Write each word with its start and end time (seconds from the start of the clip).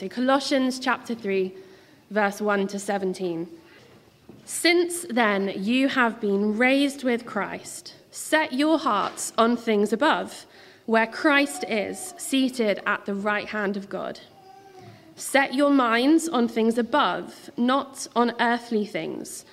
So, 0.00 0.08
Colossians 0.08 0.78
chapter 0.78 1.14
3, 1.14 1.52
verse 2.10 2.40
1 2.40 2.68
to 2.68 2.78
17. 2.78 3.46
Since 4.46 5.04
then 5.10 5.52
you 5.54 5.88
have 5.88 6.22
been 6.22 6.56
raised 6.56 7.04
with 7.04 7.26
Christ, 7.26 7.96
set 8.10 8.54
your 8.54 8.78
hearts 8.78 9.34
on 9.36 9.58
things 9.58 9.92
above, 9.92 10.46
where 10.86 11.06
Christ 11.06 11.66
is, 11.68 12.14
seated 12.16 12.80
at 12.86 13.04
the 13.04 13.14
right 13.14 13.48
hand 13.48 13.76
of 13.76 13.90
God. 13.90 14.20
Set 15.16 15.52
your 15.52 15.68
minds 15.68 16.30
on 16.30 16.48
things 16.48 16.78
above, 16.78 17.50
not 17.58 18.06
on 18.16 18.32
earthly 18.40 18.86
things. 18.86 19.44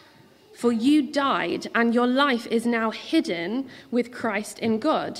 For 0.56 0.72
you 0.72 1.12
died, 1.12 1.68
and 1.76 1.94
your 1.94 2.08
life 2.08 2.48
is 2.48 2.66
now 2.66 2.92
hidden 2.92 3.68
with 3.92 4.14
Christ 4.14 4.60
in 4.60 4.80
God. 4.80 5.20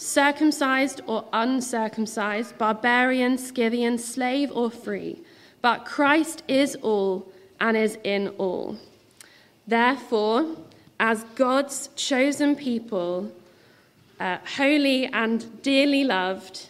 circumcised 0.00 1.02
or 1.06 1.26
uncircumcised, 1.32 2.56
barbarian, 2.56 3.36
Scythian, 3.36 3.98
slave 3.98 4.50
or 4.52 4.70
free, 4.70 5.18
but 5.60 5.84
Christ 5.84 6.42
is 6.48 6.74
all 6.76 7.30
and 7.60 7.76
is 7.76 7.98
in 8.02 8.28
all. 8.38 8.78
Therefore, 9.66 10.56
as 10.98 11.24
God's 11.34 11.90
chosen 11.96 12.56
people, 12.56 13.30
uh, 14.18 14.38
holy 14.56 15.06
and 15.06 15.62
dearly 15.62 16.04
loved, 16.04 16.68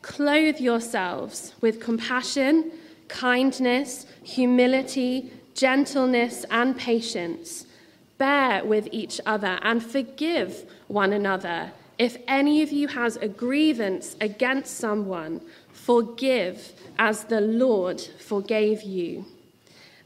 clothe 0.00 0.58
yourselves 0.58 1.52
with 1.60 1.80
compassion, 1.80 2.72
kindness, 3.08 4.06
humility, 4.22 5.30
gentleness, 5.54 6.46
and 6.50 6.78
patience 6.78 7.66
Bear 8.16 8.64
with 8.64 8.88
each 8.92 9.20
other 9.26 9.58
and 9.62 9.84
forgive 9.84 10.70
one 10.86 11.12
another. 11.12 11.72
If 11.98 12.16
any 12.26 12.62
of 12.62 12.72
you 12.72 12.88
has 12.88 13.16
a 13.16 13.28
grievance 13.28 14.16
against 14.20 14.76
someone, 14.76 15.40
forgive 15.72 16.72
as 16.98 17.24
the 17.24 17.40
Lord 17.40 18.00
forgave 18.00 18.82
you. 18.82 19.26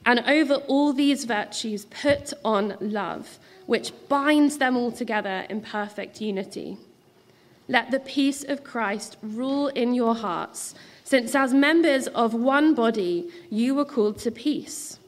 And 0.04 0.20
over 0.20 0.54
all 0.54 0.92
these 0.92 1.24
virtues, 1.24 1.86
put 1.86 2.32
on 2.44 2.76
love, 2.80 3.38
which 3.66 3.92
binds 4.08 4.58
them 4.58 4.76
all 4.76 4.92
together 4.92 5.46
in 5.48 5.60
perfect 5.60 6.20
unity. 6.20 6.78
Let 7.68 7.90
the 7.90 8.00
peace 8.00 8.44
of 8.44 8.64
Christ 8.64 9.18
rule 9.22 9.68
in 9.68 9.92
your 9.94 10.14
hearts, 10.14 10.74
since 11.04 11.34
as 11.34 11.52
members 11.52 12.06
of 12.08 12.32
one 12.32 12.74
body 12.74 13.28
you 13.50 13.74
were 13.74 13.84
called 13.84 14.18
to 14.20 14.30
peace. 14.30 14.98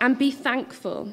And 0.00 0.18
be 0.18 0.30
thankful. 0.30 1.12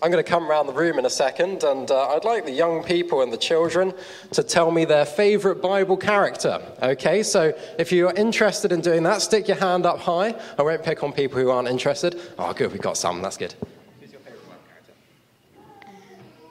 I'm 0.00 0.12
going 0.12 0.22
to 0.22 0.30
come 0.30 0.48
around 0.48 0.68
the 0.68 0.72
room 0.72 0.98
in 0.98 1.06
a 1.06 1.10
second, 1.10 1.64
and 1.64 1.90
uh, 1.90 2.10
I'd 2.10 2.24
like 2.24 2.44
the 2.44 2.52
young 2.52 2.84
people 2.84 3.22
and 3.22 3.32
the 3.32 3.36
children 3.36 3.92
to 4.30 4.44
tell 4.44 4.70
me 4.70 4.84
their 4.84 5.04
favorite 5.04 5.60
Bible 5.60 5.96
character. 5.96 6.62
Okay, 6.80 7.24
so 7.24 7.52
if 7.80 7.90
you're 7.90 8.12
interested 8.12 8.70
in 8.70 8.80
doing 8.80 9.02
that, 9.02 9.22
stick 9.22 9.48
your 9.48 9.56
hand 9.56 9.86
up 9.86 9.98
high. 9.98 10.36
I 10.56 10.62
won't 10.62 10.84
pick 10.84 11.02
on 11.02 11.12
people 11.12 11.40
who 11.40 11.50
aren't 11.50 11.66
interested. 11.66 12.20
Oh, 12.38 12.52
good, 12.52 12.70
we've 12.70 12.80
got 12.80 12.96
some. 12.96 13.22
That's 13.22 13.36
good. 13.36 13.54
Who's 14.00 14.12
your 14.12 14.20
favorite 14.20 14.42
Bible 14.46 14.62
character? 14.68 14.92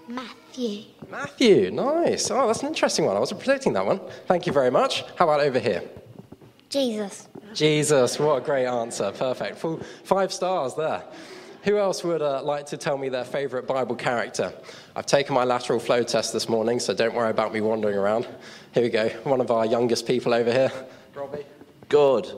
Matthew. 0.09 0.83
Matthew, 1.09 1.71
nice. 1.71 2.29
Oh, 2.29 2.47
that's 2.47 2.63
an 2.63 2.67
interesting 2.67 3.05
one. 3.05 3.15
I 3.15 3.19
wasn't 3.19 3.39
predicting 3.39 3.71
that 3.73 3.85
one. 3.85 4.01
Thank 4.25 4.45
you 4.45 4.51
very 4.51 4.71
much. 4.71 5.03
How 5.15 5.23
about 5.23 5.39
over 5.39 5.59
here? 5.59 5.83
Jesus. 6.69 7.29
Jesus, 7.53 8.19
what 8.19 8.41
a 8.41 8.45
great 8.45 8.65
answer. 8.65 9.11
Perfect. 9.13 9.57
Full 9.57 9.79
five 10.03 10.33
stars 10.33 10.75
there. 10.75 11.03
Who 11.67 11.77
else 11.77 12.01
would 12.01 12.21
uh, 12.21 12.41
like 12.43 12.65
to 12.67 12.77
tell 12.77 12.97
me 12.97 13.09
their 13.09 13.25
favorite 13.25 13.67
Bible 13.67 13.97
character? 13.97 14.53
I've 14.95 15.05
taken 15.05 15.35
my 15.35 15.43
lateral 15.43 15.79
flow 15.79 16.01
test 16.01 16.31
this 16.31 16.47
morning, 16.47 16.79
so 16.79 16.93
don't 16.93 17.13
worry 17.13 17.29
about 17.29 17.53
me 17.53 17.59
wandering 17.59 17.97
around. 17.97 18.25
Here 18.73 18.83
we 18.83 18.89
go. 18.89 19.09
One 19.25 19.41
of 19.41 19.51
our 19.51 19.65
youngest 19.65 20.07
people 20.07 20.33
over 20.33 20.49
here. 20.49 20.71
Robbie. 21.13 21.45
God. 21.89 22.29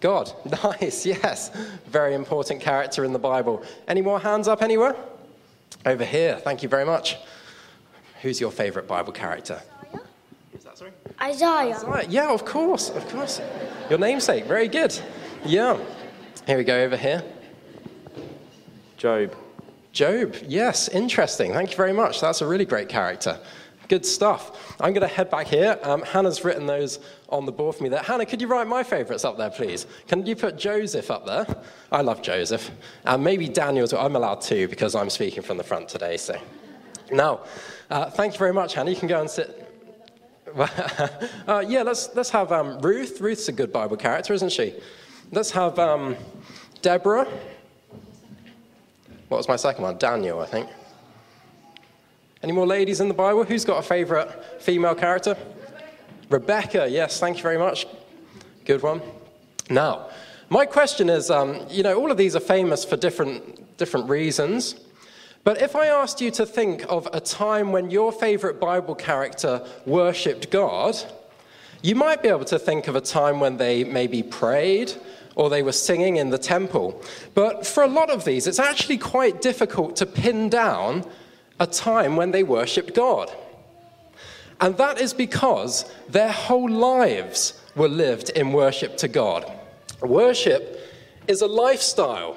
God. 0.00 0.32
Nice, 0.64 1.06
yes. 1.06 1.52
Very 1.86 2.14
important 2.14 2.60
character 2.60 3.04
in 3.04 3.12
the 3.12 3.18
Bible. 3.18 3.62
Any 3.86 4.02
more 4.02 4.18
hands 4.18 4.48
up 4.48 4.60
anywhere? 4.60 4.96
Over 5.86 6.04
here. 6.04 6.38
Thank 6.38 6.64
you 6.64 6.68
very 6.68 6.84
much. 6.84 7.18
Who's 8.22 8.40
your 8.40 8.50
favorite 8.50 8.88
Bible 8.88 9.12
character? 9.12 9.62
Isaiah. 9.84 10.04
Who's 10.50 10.64
that, 10.64 10.78
sorry? 10.78 10.90
Isaiah. 11.22 11.76
Isaiah. 11.76 12.06
Yeah, 12.08 12.32
of 12.32 12.44
course, 12.44 12.90
of 12.90 13.08
course. 13.08 13.40
Your 13.88 14.00
namesake. 14.00 14.46
Very 14.46 14.66
good. 14.66 14.98
Yeah. 15.44 15.78
Here 16.44 16.58
we 16.58 16.64
go 16.64 16.82
over 16.82 16.96
here. 16.96 17.22
Job. 19.04 19.36
Job, 19.92 20.34
yes, 20.48 20.88
interesting. 20.88 21.52
Thank 21.52 21.72
you 21.72 21.76
very 21.76 21.92
much. 21.92 22.22
That's 22.22 22.40
a 22.40 22.46
really 22.46 22.64
great 22.64 22.88
character. 22.88 23.38
Good 23.88 24.06
stuff. 24.06 24.74
I'm 24.80 24.94
going 24.94 25.06
to 25.06 25.14
head 25.14 25.28
back 25.28 25.46
here. 25.46 25.78
Um, 25.82 26.00
Hannah's 26.04 26.42
written 26.42 26.64
those 26.64 27.00
on 27.28 27.44
the 27.44 27.52
board 27.52 27.76
for 27.76 27.82
me 27.82 27.90
there. 27.90 28.00
Hannah, 28.00 28.24
could 28.24 28.40
you 28.40 28.48
write 28.48 28.66
my 28.66 28.82
favorites 28.82 29.26
up 29.26 29.36
there, 29.36 29.50
please? 29.50 29.86
Can 30.08 30.24
you 30.24 30.34
put 30.34 30.56
Joseph 30.56 31.10
up 31.10 31.26
there? 31.26 31.46
I 31.92 32.00
love 32.00 32.22
Joseph. 32.22 32.70
And 33.04 33.22
maybe 33.22 33.46
Daniel, 33.46 33.86
I'm 33.94 34.16
allowed 34.16 34.40
two 34.40 34.68
because 34.68 34.94
I'm 34.94 35.10
speaking 35.10 35.42
from 35.42 35.58
the 35.58 35.64
front 35.64 35.90
today. 35.90 36.16
So 36.16 36.40
now, 37.12 37.40
uh, 37.90 38.08
thank 38.08 38.32
you 38.32 38.38
very 38.38 38.54
much, 38.54 38.72
Hannah. 38.72 38.88
You 38.90 38.96
can 38.96 39.08
go 39.08 39.20
and 39.20 39.28
sit. 39.28 39.70
uh, 40.56 41.62
yeah, 41.68 41.82
let's, 41.82 42.08
let's 42.14 42.30
have 42.30 42.52
um, 42.52 42.78
Ruth. 42.78 43.20
Ruth's 43.20 43.48
a 43.48 43.52
good 43.52 43.70
Bible 43.70 43.98
character, 43.98 44.32
isn't 44.32 44.50
she? 44.52 44.72
Let's 45.30 45.50
have 45.50 45.78
um, 45.78 46.16
Deborah. 46.80 47.28
What 49.28 49.38
was 49.38 49.48
my 49.48 49.56
second 49.56 49.84
one? 49.84 49.98
Daniel, 49.98 50.40
I 50.40 50.46
think. 50.46 50.68
Any 52.42 52.52
more 52.52 52.66
ladies 52.66 53.00
in 53.00 53.08
the 53.08 53.14
Bible? 53.14 53.44
Who's 53.44 53.64
got 53.64 53.78
a 53.78 53.82
favorite 53.82 54.62
female 54.62 54.94
character? 54.94 55.36
Rebecca, 56.28 56.86
yes, 56.88 57.18
thank 57.18 57.38
you 57.38 57.42
very 57.42 57.58
much. 57.58 57.86
Good 58.64 58.82
one. 58.82 59.00
Now, 59.70 60.08
my 60.50 60.66
question 60.66 61.08
is 61.08 61.30
um, 61.30 61.66
you 61.70 61.82
know, 61.82 61.98
all 61.98 62.10
of 62.10 62.18
these 62.18 62.36
are 62.36 62.40
famous 62.40 62.84
for 62.84 62.96
different, 62.96 63.76
different 63.78 64.08
reasons. 64.08 64.74
But 65.42 65.60
if 65.60 65.76
I 65.76 65.86
asked 65.86 66.20
you 66.20 66.30
to 66.32 66.46
think 66.46 66.84
of 66.88 67.08
a 67.12 67.20
time 67.20 67.72
when 67.72 67.90
your 67.90 68.12
favorite 68.12 68.60
Bible 68.60 68.94
character 68.94 69.66
worshipped 69.84 70.50
God, 70.50 70.96
you 71.82 71.94
might 71.94 72.22
be 72.22 72.28
able 72.28 72.46
to 72.46 72.58
think 72.58 72.88
of 72.88 72.96
a 72.96 73.00
time 73.00 73.40
when 73.40 73.58
they 73.58 73.84
maybe 73.84 74.22
prayed 74.22 74.94
or 75.36 75.50
they 75.50 75.62
were 75.62 75.72
singing 75.72 76.16
in 76.16 76.30
the 76.30 76.38
temple. 76.38 77.02
But 77.34 77.66
for 77.66 77.82
a 77.82 77.88
lot 77.88 78.10
of 78.10 78.24
these, 78.24 78.46
it's 78.46 78.58
actually 78.58 78.98
quite 78.98 79.40
difficult 79.40 79.96
to 79.96 80.06
pin 80.06 80.48
down 80.48 81.04
a 81.60 81.66
time 81.66 82.16
when 82.16 82.30
they 82.30 82.42
worshipped 82.42 82.94
God. 82.94 83.34
And 84.60 84.76
that 84.76 85.00
is 85.00 85.12
because 85.12 85.92
their 86.08 86.32
whole 86.32 86.70
lives 86.70 87.60
were 87.74 87.88
lived 87.88 88.30
in 88.30 88.52
worship 88.52 88.96
to 88.98 89.08
God. 89.08 89.50
Worship 90.00 90.80
is 91.26 91.40
a 91.40 91.46
lifestyle. 91.46 92.36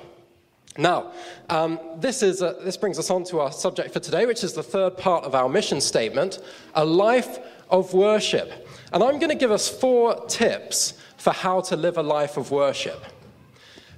Now, 0.78 1.12
um, 1.50 1.80
this, 1.98 2.22
is 2.24 2.42
a, 2.42 2.56
this 2.64 2.78
brings 2.78 3.00
us 3.00 3.10
on 3.10 3.24
to 3.26 3.40
our 3.40 3.52
subject 3.52 3.94
for 3.94 4.00
today, 4.00 4.26
which 4.26 4.44
is 4.44 4.54
the 4.54 4.64
third 4.64 4.98
part 4.98 5.24
of 5.24 5.36
our 5.36 5.50
mission 5.50 5.82
statement 5.82 6.40
a 6.76 6.86
life 6.86 7.40
of 7.70 7.94
worship. 7.94 8.68
And 8.94 9.04
I'm 9.04 9.20
going 9.20 9.30
to 9.30 9.36
give 9.36 9.52
us 9.52 9.68
four 9.68 10.26
tips 10.28 10.97
for 11.18 11.34
how 11.34 11.62
to 11.62 11.76
live 11.76 11.98
a 11.98 12.04
life 12.04 12.38
of 12.38 12.52
worship. 12.52 13.04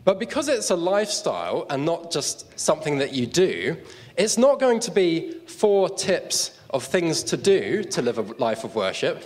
But 0.06 0.18
because 0.18 0.48
it's 0.48 0.70
a 0.70 0.76
lifestyle 0.76 1.66
and 1.70 1.86
not 1.86 2.12
just 2.12 2.60
something 2.60 2.98
that 2.98 3.14
you 3.14 3.28
do, 3.28 3.78
it's 4.18 4.38
not 4.38 4.60
going 4.60 4.80
to 4.82 4.92
be 4.92 5.34
four 5.46 5.90
tips 5.90 6.58
of 6.70 6.84
things 6.84 7.24
to 7.24 7.38
do 7.38 7.84
to 7.84 8.02
live 8.02 8.18
a 8.18 8.22
life 8.22 8.64
of 8.64 8.76
worship. 8.76 9.24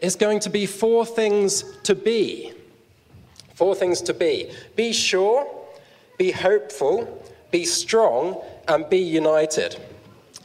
It's 0.00 0.16
going 0.16 0.40
to 0.40 0.50
be 0.50 0.66
four 0.66 1.04
things 1.06 1.64
to 1.82 1.94
be. 1.94 2.52
Four 3.54 3.74
things 3.74 4.00
to 4.02 4.14
be. 4.14 4.50
Be 4.76 4.92
sure, 4.92 5.46
be 6.18 6.30
hopeful, 6.30 7.22
be 7.50 7.64
strong, 7.64 8.42
and 8.66 8.88
be 8.88 8.98
united. 8.98 9.76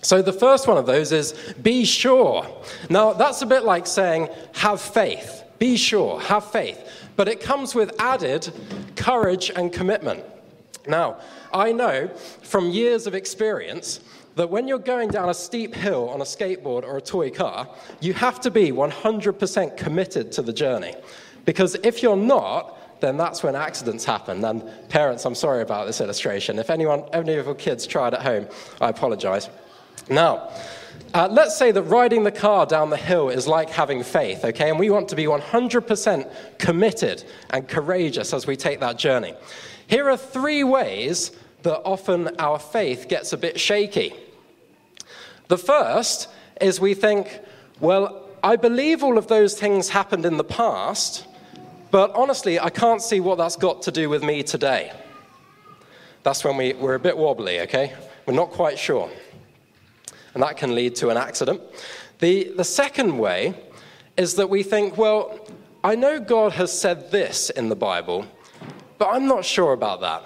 So 0.02 0.22
the 0.22 0.34
first 0.34 0.68
one 0.68 0.78
of 0.78 0.86
those 0.86 1.12
is 1.12 1.34
be 1.64 1.86
sure. 1.86 2.46
Now, 2.90 3.14
that's 3.14 3.42
a 3.42 3.46
bit 3.46 3.64
like 3.64 3.88
saying 3.88 4.30
have 4.54 4.82
faith. 4.82 5.44
Be 5.60 5.78
sure, 5.78 6.20
have 6.20 6.52
faith. 6.52 6.80
But 7.16 7.28
it 7.28 7.40
comes 7.40 7.76
with 7.76 8.00
added 8.00 8.52
courage 8.96 9.52
and 9.56 9.72
commitment. 9.72 10.24
Now, 10.88 11.20
I 11.54 11.72
know 11.72 12.10
from 12.44 12.70
years 12.70 13.08
of 13.08 13.16
experience 13.16 14.02
that 14.36 14.50
when 14.50 14.68
you're 14.68 14.80
going 14.80 15.10
down 15.10 15.30
a 15.30 15.34
steep 15.34 15.74
hill 15.74 16.10
on 16.10 16.22
a 16.22 16.26
skateboard 16.26 16.84
or 16.84 16.98
a 16.98 17.02
toy 17.02 17.30
car, 17.30 17.68
you 18.02 18.14
have 18.14 18.42
to 18.42 18.52
be 18.52 18.72
100% 18.72 19.78
committed 19.78 20.32
to 20.34 20.42
the 20.42 20.54
journey. 20.54 20.94
Because 21.46 21.76
if 21.84 22.04
you're 22.04 22.18
not, 22.18 23.02
then 23.02 23.18
that's 23.18 23.44
when 23.44 23.56
accidents 23.56 24.04
happen. 24.04 24.44
And 24.44 24.64
parents, 24.90 25.26
I'm 25.26 25.36
sorry 25.36 25.62
about 25.62 25.88
this 25.88 26.02
illustration. 26.02 26.60
If 26.60 26.70
anyone, 26.70 27.04
any 27.14 27.36
of 27.36 27.46
your 27.46 27.56
kids 27.56 27.88
tried 27.88 28.14
at 28.14 28.22
home, 28.22 28.48
I 28.82 28.90
apologize. 28.90 29.50
Now, 30.10 30.50
uh, 31.16 31.30
let's 31.32 31.58
say 31.58 31.72
that 31.72 31.84
riding 31.84 32.24
the 32.24 32.32
car 32.32 32.66
down 32.66 32.90
the 32.90 32.98
hill 32.98 33.30
is 33.30 33.48
like 33.48 33.70
having 33.70 34.04
faith, 34.04 34.44
okay? 34.44 34.70
And 34.70 34.78
we 34.78 34.90
want 34.90 35.08
to 35.10 35.16
be 35.16 35.24
100% 35.24 36.58
committed 36.58 37.24
and 37.52 37.68
courageous 37.68 38.34
as 38.34 38.46
we 38.46 38.58
take 38.58 38.82
that 38.82 38.98
journey. 38.98 39.34
Here 39.88 40.10
are 40.10 40.18
three 40.18 40.64
ways 40.64 41.32
that 41.64 41.82
often 41.84 42.36
our 42.38 42.60
faith 42.60 43.08
gets 43.08 43.32
a 43.32 43.38
bit 43.38 43.60
shaky. 43.60 44.14
The 45.48 45.58
first 45.58 46.28
is 46.60 46.82
we 46.82 46.94
think, 46.94 47.40
well, 47.80 48.28
I 48.44 48.58
believe 48.58 49.02
all 49.02 49.18
of 49.18 49.28
those 49.28 49.58
things 49.58 49.90
happened 49.90 50.26
in 50.26 50.38
the 50.38 50.44
past, 50.44 51.26
but 51.92 52.12
honestly, 52.14 52.60
I 52.60 52.70
can't 52.70 53.02
see 53.02 53.20
what 53.20 53.38
that's 53.38 53.56
got 53.56 53.84
to 53.84 53.92
do 53.92 54.10
with 54.10 54.22
me 54.22 54.44
today. 54.44 54.92
That's 56.24 56.44
when 56.44 56.58
we, 56.58 56.74
we're 56.74 56.96
a 56.96 57.00
bit 57.00 57.18
wobbly, 57.18 57.62
okay? 57.62 57.94
We're 58.26 58.34
not 58.34 58.52
quite 58.52 58.78
sure. 58.78 59.10
And 60.36 60.44
that 60.44 60.58
can 60.58 60.76
lead 60.76 60.96
to 60.98 61.10
an 61.10 61.18
accident. 61.18 61.62
The, 62.20 62.52
the 62.56 62.64
second 62.64 63.18
way 63.18 63.56
is 64.18 64.36
that 64.36 64.50
we 64.50 64.62
think, 64.62 64.98
well, 64.98 65.40
I 65.84 65.96
know 65.96 66.20
God 66.20 66.52
has 66.54 66.78
said 66.78 67.10
this 67.10 67.50
in 67.50 67.70
the 67.70 67.76
Bible, 67.76 68.26
but 68.98 69.08
I'm 69.10 69.28
not 69.28 69.44
sure 69.44 69.74
about 69.74 70.02
that. 70.02 70.24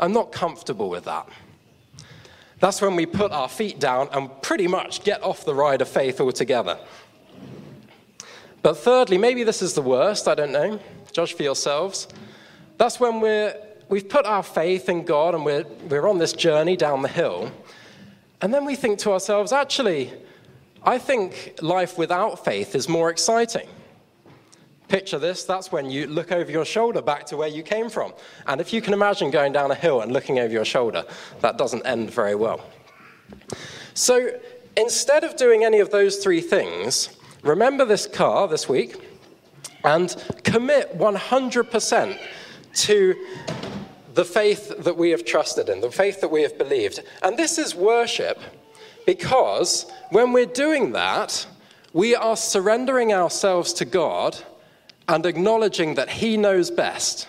I'm 0.00 0.12
not 0.12 0.32
comfortable 0.32 0.90
with 0.90 1.04
that. 1.04 1.28
That's 2.60 2.80
when 2.80 2.96
we 2.96 3.06
put 3.06 3.32
our 3.32 3.48
feet 3.48 3.80
down 3.80 4.08
and 4.12 4.30
pretty 4.42 4.68
much 4.68 5.02
get 5.04 5.22
off 5.22 5.44
the 5.44 5.54
ride 5.54 5.80
of 5.80 5.88
faith 5.88 6.20
altogether. 6.20 6.78
But 8.62 8.78
thirdly, 8.78 9.18
maybe 9.18 9.42
this 9.42 9.62
is 9.62 9.74
the 9.74 9.82
worst, 9.82 10.28
I 10.28 10.34
don't 10.34 10.52
know. 10.52 10.78
Judge 11.12 11.34
for 11.34 11.42
yourselves. 11.42 12.08
That's 12.78 13.00
when 13.00 13.20
we're, 13.20 13.56
we've 13.88 14.08
put 14.08 14.26
our 14.26 14.42
faith 14.42 14.88
in 14.88 15.04
God 15.04 15.34
and 15.34 15.44
we're, 15.44 15.66
we're 15.88 16.08
on 16.08 16.18
this 16.18 16.32
journey 16.32 16.76
down 16.76 17.02
the 17.02 17.08
hill. 17.08 17.50
And 18.42 18.52
then 18.52 18.64
we 18.64 18.74
think 18.74 18.98
to 19.00 19.12
ourselves, 19.12 19.52
actually, 19.52 20.12
I 20.82 20.98
think 20.98 21.58
life 21.62 21.96
without 21.96 22.44
faith 22.44 22.74
is 22.74 22.88
more 22.88 23.08
exciting. 23.08 23.68
Picture 24.88 25.18
this 25.18 25.44
that's 25.44 25.72
when 25.72 25.88
you 25.90 26.06
look 26.06 26.32
over 26.32 26.50
your 26.50 26.64
shoulder 26.64 27.00
back 27.00 27.24
to 27.26 27.36
where 27.36 27.48
you 27.48 27.62
came 27.62 27.88
from. 27.88 28.12
And 28.46 28.60
if 28.60 28.72
you 28.72 28.82
can 28.82 28.92
imagine 28.92 29.30
going 29.30 29.52
down 29.52 29.70
a 29.70 29.76
hill 29.76 30.02
and 30.02 30.12
looking 30.12 30.40
over 30.40 30.52
your 30.52 30.64
shoulder, 30.64 31.04
that 31.40 31.56
doesn't 31.56 31.86
end 31.86 32.10
very 32.10 32.34
well. 32.34 32.60
So 33.94 34.38
instead 34.76 35.22
of 35.24 35.36
doing 35.36 35.64
any 35.64 35.78
of 35.78 35.90
those 35.90 36.16
three 36.16 36.40
things, 36.40 37.16
remember 37.42 37.84
this 37.84 38.06
car 38.06 38.48
this 38.48 38.68
week 38.68 38.96
and 39.84 40.14
commit 40.42 40.98
100% 40.98 42.18
to 42.74 43.26
the 44.14 44.24
faith 44.24 44.72
that 44.84 44.96
we 44.96 45.10
have 45.10 45.24
trusted 45.24 45.68
in, 45.68 45.80
the 45.80 45.90
faith 45.90 46.20
that 46.20 46.30
we 46.30 46.42
have 46.42 46.58
believed. 46.58 47.00
And 47.22 47.38
this 47.38 47.58
is 47.58 47.74
worship 47.74 48.40
because 49.06 49.90
when 50.10 50.32
we're 50.32 50.46
doing 50.46 50.92
that, 50.92 51.46
we 51.92 52.14
are 52.14 52.36
surrendering 52.36 53.12
ourselves 53.12 53.72
to 53.74 53.84
God 53.84 54.38
and 55.08 55.26
acknowledging 55.26 55.94
that 55.96 56.08
He 56.08 56.36
knows 56.36 56.70
best. 56.70 57.28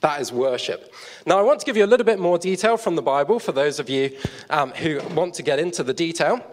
That 0.00 0.20
is 0.20 0.32
worship. 0.32 0.92
Now, 1.26 1.38
I 1.38 1.42
want 1.42 1.60
to 1.60 1.66
give 1.66 1.76
you 1.76 1.84
a 1.84 1.86
little 1.86 2.06
bit 2.06 2.18
more 2.18 2.38
detail 2.38 2.76
from 2.76 2.96
the 2.96 3.02
Bible 3.02 3.38
for 3.38 3.52
those 3.52 3.78
of 3.78 3.88
you 3.88 4.16
um, 4.50 4.70
who 4.72 5.00
want 5.14 5.34
to 5.34 5.42
get 5.42 5.58
into 5.58 5.82
the 5.84 5.94
detail. 5.94 6.44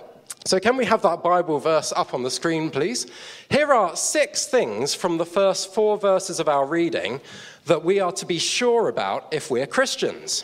So, 0.45 0.59
can 0.59 0.77
we 0.77 0.85
have 0.85 1.01
that 1.01 1.23
Bible 1.23 1.59
verse 1.59 1.91
up 1.95 2.13
on 2.13 2.23
the 2.23 2.29
screen, 2.29 2.69
please? 2.69 3.07
Here 3.49 3.73
are 3.73 3.95
six 3.95 4.45
things 4.45 4.93
from 4.93 5.17
the 5.17 5.25
first 5.25 5.73
four 5.73 5.97
verses 5.97 6.39
of 6.39 6.47
our 6.47 6.65
reading 6.65 7.21
that 7.69 7.83
we 7.83 7.99
are 7.99 8.11
to 8.11 8.25
be 8.25 8.37
sure 8.37 8.89
about 8.89 9.27
if 9.31 9.49
we're 9.49 9.65
Christians. 9.65 10.43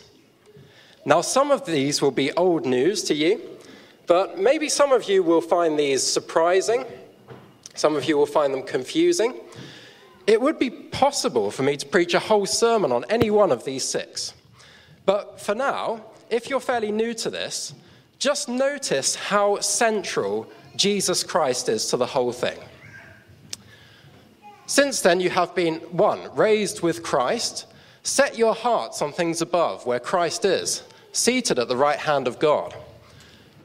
Now, 1.03 1.21
some 1.21 1.51
of 1.51 1.65
these 1.65 2.01
will 2.01 2.11
be 2.11 2.31
old 2.31 2.65
news 2.65 3.03
to 3.03 3.13
you, 3.13 3.41
but 4.07 4.39
maybe 4.39 4.69
some 4.69 4.91
of 4.91 5.09
you 5.09 5.21
will 5.21 5.41
find 5.41 5.77
these 5.77 6.01
surprising 6.01 6.85
some 7.75 7.97
of 7.97 8.05
you 8.05 8.17
will 8.17 8.25
find 8.25 8.53
them 8.53 8.63
confusing. 8.63 9.35
It 10.25 10.41
would 10.41 10.57
be 10.57 10.69
possible 10.69 11.51
for 11.51 11.63
me 11.63 11.75
to 11.77 11.85
preach 11.85 12.13
a 12.13 12.19
whole 12.19 12.45
sermon 12.45 12.91
on 12.91 13.05
any 13.09 13.29
one 13.29 13.51
of 13.51 13.65
these 13.65 13.83
six. 13.83 14.33
But 15.05 15.39
for 15.39 15.53
now, 15.53 16.05
if 16.29 16.49
you're 16.49 16.61
fairly 16.61 16.91
new 16.91 17.13
to 17.15 17.29
this, 17.29 17.73
just 18.17 18.49
notice 18.49 19.15
how 19.15 19.59
central 19.59 20.49
Jesus 20.75 21.23
Christ 21.23 21.69
is 21.69 21.87
to 21.89 21.97
the 21.97 22.05
whole 22.05 22.31
thing. 22.31 22.57
Since 24.67 25.01
then, 25.01 25.19
you 25.19 25.29
have 25.29 25.53
been, 25.53 25.75
one, 25.91 26.35
raised 26.35 26.81
with 26.81 27.03
Christ. 27.03 27.67
Set 28.01 28.37
your 28.37 28.55
hearts 28.55 29.01
on 29.01 29.11
things 29.11 29.41
above, 29.41 29.85
where 29.85 29.99
Christ 29.99 30.43
is, 30.45 30.83
seated 31.11 31.59
at 31.59 31.67
the 31.67 31.77
right 31.77 31.99
hand 31.99 32.27
of 32.27 32.39
God. 32.39 32.73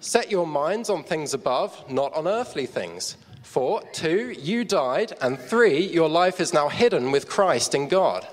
Set 0.00 0.30
your 0.30 0.46
minds 0.46 0.90
on 0.90 1.02
things 1.02 1.34
above, 1.34 1.90
not 1.90 2.12
on 2.14 2.26
earthly 2.26 2.66
things. 2.66 3.16
For, 3.42 3.82
two, 3.92 4.34
you 4.38 4.64
died, 4.64 5.14
and 5.20 5.38
three, 5.38 5.86
your 5.86 6.08
life 6.08 6.40
is 6.40 6.54
now 6.54 6.68
hidden 6.68 7.10
with 7.10 7.28
Christ 7.28 7.74
in 7.74 7.88
God. 7.88 8.26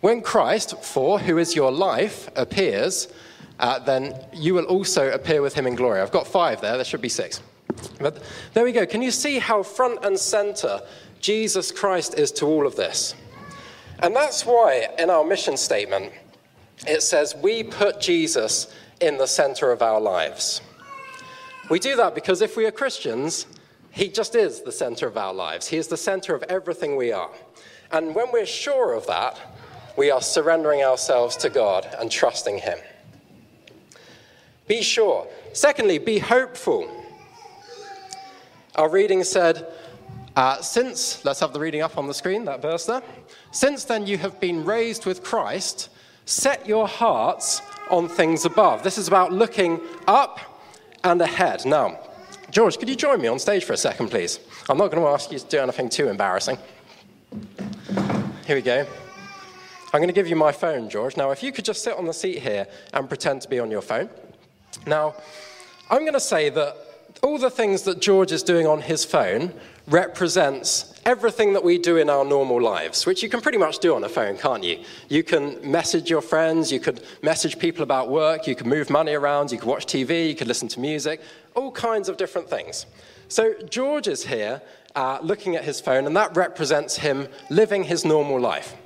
When 0.00 0.20
Christ, 0.20 0.82
for 0.82 1.18
who 1.18 1.38
is 1.38 1.54
your 1.54 1.70
life, 1.70 2.28
appears, 2.36 3.08
uh, 3.60 3.78
then 3.78 4.18
you 4.32 4.54
will 4.54 4.64
also 4.64 5.12
appear 5.12 5.42
with 5.42 5.54
him 5.54 5.66
in 5.66 5.76
glory. 5.76 6.00
I've 6.00 6.10
got 6.10 6.26
five 6.26 6.60
there, 6.60 6.74
there 6.76 6.84
should 6.84 7.00
be 7.00 7.08
six. 7.08 7.40
But 8.00 8.22
there 8.52 8.64
we 8.64 8.72
go. 8.72 8.84
Can 8.84 9.00
you 9.00 9.10
see 9.10 9.38
how 9.38 9.62
front 9.62 10.04
and 10.04 10.18
center 10.18 10.80
Jesus 11.22 11.70
Christ 11.70 12.18
is 12.18 12.30
to 12.32 12.46
all 12.46 12.66
of 12.66 12.76
this? 12.76 13.14
And 14.00 14.14
that's 14.14 14.44
why 14.44 14.88
in 14.98 15.08
our 15.08 15.24
mission 15.24 15.56
statement 15.56 16.12
it 16.86 17.02
says, 17.02 17.34
We 17.34 17.62
put 17.62 18.00
Jesus 18.00 18.74
in 19.00 19.16
the 19.16 19.26
center 19.26 19.70
of 19.70 19.80
our 19.80 20.00
lives. 20.00 20.60
We 21.70 21.78
do 21.78 21.96
that 21.96 22.14
because 22.14 22.42
if 22.42 22.56
we 22.56 22.66
are 22.66 22.72
Christians, 22.72 23.46
he 23.92 24.08
just 24.08 24.34
is 24.34 24.62
the 24.62 24.72
center 24.72 25.06
of 25.06 25.16
our 25.16 25.32
lives. 25.32 25.68
He 25.68 25.76
is 25.76 25.86
the 25.86 25.96
center 25.96 26.34
of 26.34 26.42
everything 26.44 26.96
we 26.96 27.12
are. 27.12 27.30
And 27.92 28.14
when 28.14 28.32
we're 28.32 28.46
sure 28.46 28.94
of 28.94 29.06
that, 29.06 29.38
we 29.96 30.10
are 30.10 30.22
surrendering 30.22 30.82
ourselves 30.82 31.36
to 31.38 31.50
God 31.50 31.86
and 32.00 32.10
trusting 32.10 32.58
Him. 32.58 32.78
Be 34.66 34.82
sure. 34.82 35.28
Secondly, 35.52 35.98
be 35.98 36.18
hopeful. 36.18 36.90
Our 38.74 38.88
reading 38.88 39.22
said, 39.22 39.70
uh, 40.36 40.60
since, 40.60 41.24
let's 41.24 41.40
have 41.40 41.52
the 41.52 41.60
reading 41.60 41.82
up 41.82 41.98
on 41.98 42.06
the 42.06 42.14
screen, 42.14 42.44
that 42.46 42.62
verse 42.62 42.86
there. 42.86 43.02
Since 43.50 43.84
then 43.84 44.06
you 44.06 44.18
have 44.18 44.40
been 44.40 44.64
raised 44.64 45.04
with 45.04 45.22
Christ, 45.22 45.90
set 46.24 46.66
your 46.66 46.88
hearts 46.88 47.60
on 47.90 48.08
things 48.08 48.44
above. 48.44 48.82
This 48.82 48.96
is 48.96 49.08
about 49.08 49.32
looking 49.32 49.80
up 50.06 50.40
and 51.04 51.20
ahead. 51.20 51.66
Now, 51.66 51.98
George, 52.50 52.78
could 52.78 52.88
you 52.88 52.96
join 52.96 53.20
me 53.20 53.28
on 53.28 53.38
stage 53.38 53.64
for 53.64 53.72
a 53.72 53.76
second, 53.78 54.08
please? 54.08 54.40
I'm 54.68 54.78
not 54.78 54.90
going 54.90 55.02
to 55.02 55.08
ask 55.08 55.32
you 55.32 55.38
to 55.38 55.46
do 55.46 55.58
anything 55.58 55.88
too 55.88 56.08
embarrassing. 56.08 56.58
Here 58.46 58.56
we 58.56 58.62
go. 58.62 58.86
I'm 59.94 60.00
going 60.00 60.08
to 60.08 60.14
give 60.14 60.28
you 60.28 60.36
my 60.36 60.52
phone, 60.52 60.88
George. 60.88 61.16
Now, 61.16 61.30
if 61.30 61.42
you 61.42 61.52
could 61.52 61.66
just 61.66 61.84
sit 61.84 61.96
on 61.96 62.06
the 62.06 62.14
seat 62.14 62.38
here 62.38 62.66
and 62.94 63.08
pretend 63.08 63.42
to 63.42 63.48
be 63.48 63.58
on 63.58 63.70
your 63.70 63.82
phone. 63.82 64.08
Now, 64.86 65.14
I'm 65.90 66.00
going 66.00 66.14
to 66.14 66.20
say 66.20 66.48
that 66.48 66.76
all 67.22 67.38
the 67.38 67.50
things 67.50 67.82
that 67.82 68.00
George 68.00 68.32
is 68.32 68.42
doing 68.42 68.66
on 68.66 68.80
his 68.80 69.04
phone 69.04 69.52
represents 69.88 71.00
everything 71.04 71.52
that 71.52 71.64
we 71.64 71.78
do 71.78 71.96
in 71.96 72.08
our 72.08 72.24
normal 72.24 72.60
lives, 72.60 73.06
which 73.06 73.22
you 73.22 73.28
can 73.28 73.40
pretty 73.40 73.58
much 73.58 73.78
do 73.80 73.94
on 73.94 74.04
a 74.04 74.08
phone, 74.08 74.36
can't 74.36 74.62
you? 74.62 74.82
You 75.08 75.24
can 75.24 75.58
message 75.68 76.08
your 76.08 76.20
friends, 76.20 76.70
you 76.70 76.78
could 76.78 77.02
message 77.22 77.58
people 77.58 77.82
about 77.82 78.08
work, 78.08 78.46
you 78.46 78.54
can 78.54 78.68
move 78.68 78.90
money 78.90 79.12
around, 79.14 79.50
you 79.50 79.58
could 79.58 79.68
watch 79.68 79.86
TV, 79.86 80.28
you 80.28 80.34
could 80.34 80.46
listen 80.46 80.68
to 80.68 80.80
music, 80.80 81.20
all 81.54 81.72
kinds 81.72 82.08
of 82.08 82.16
different 82.16 82.48
things. 82.48 82.86
So 83.28 83.54
George 83.68 84.06
is 84.06 84.26
here 84.26 84.62
uh, 84.94 85.18
looking 85.22 85.56
at 85.56 85.64
his 85.64 85.80
phone, 85.80 86.06
and 86.06 86.16
that 86.16 86.36
represents 86.36 86.96
him 86.96 87.26
living 87.50 87.84
his 87.84 88.04
normal 88.04 88.40
life. 88.40 88.76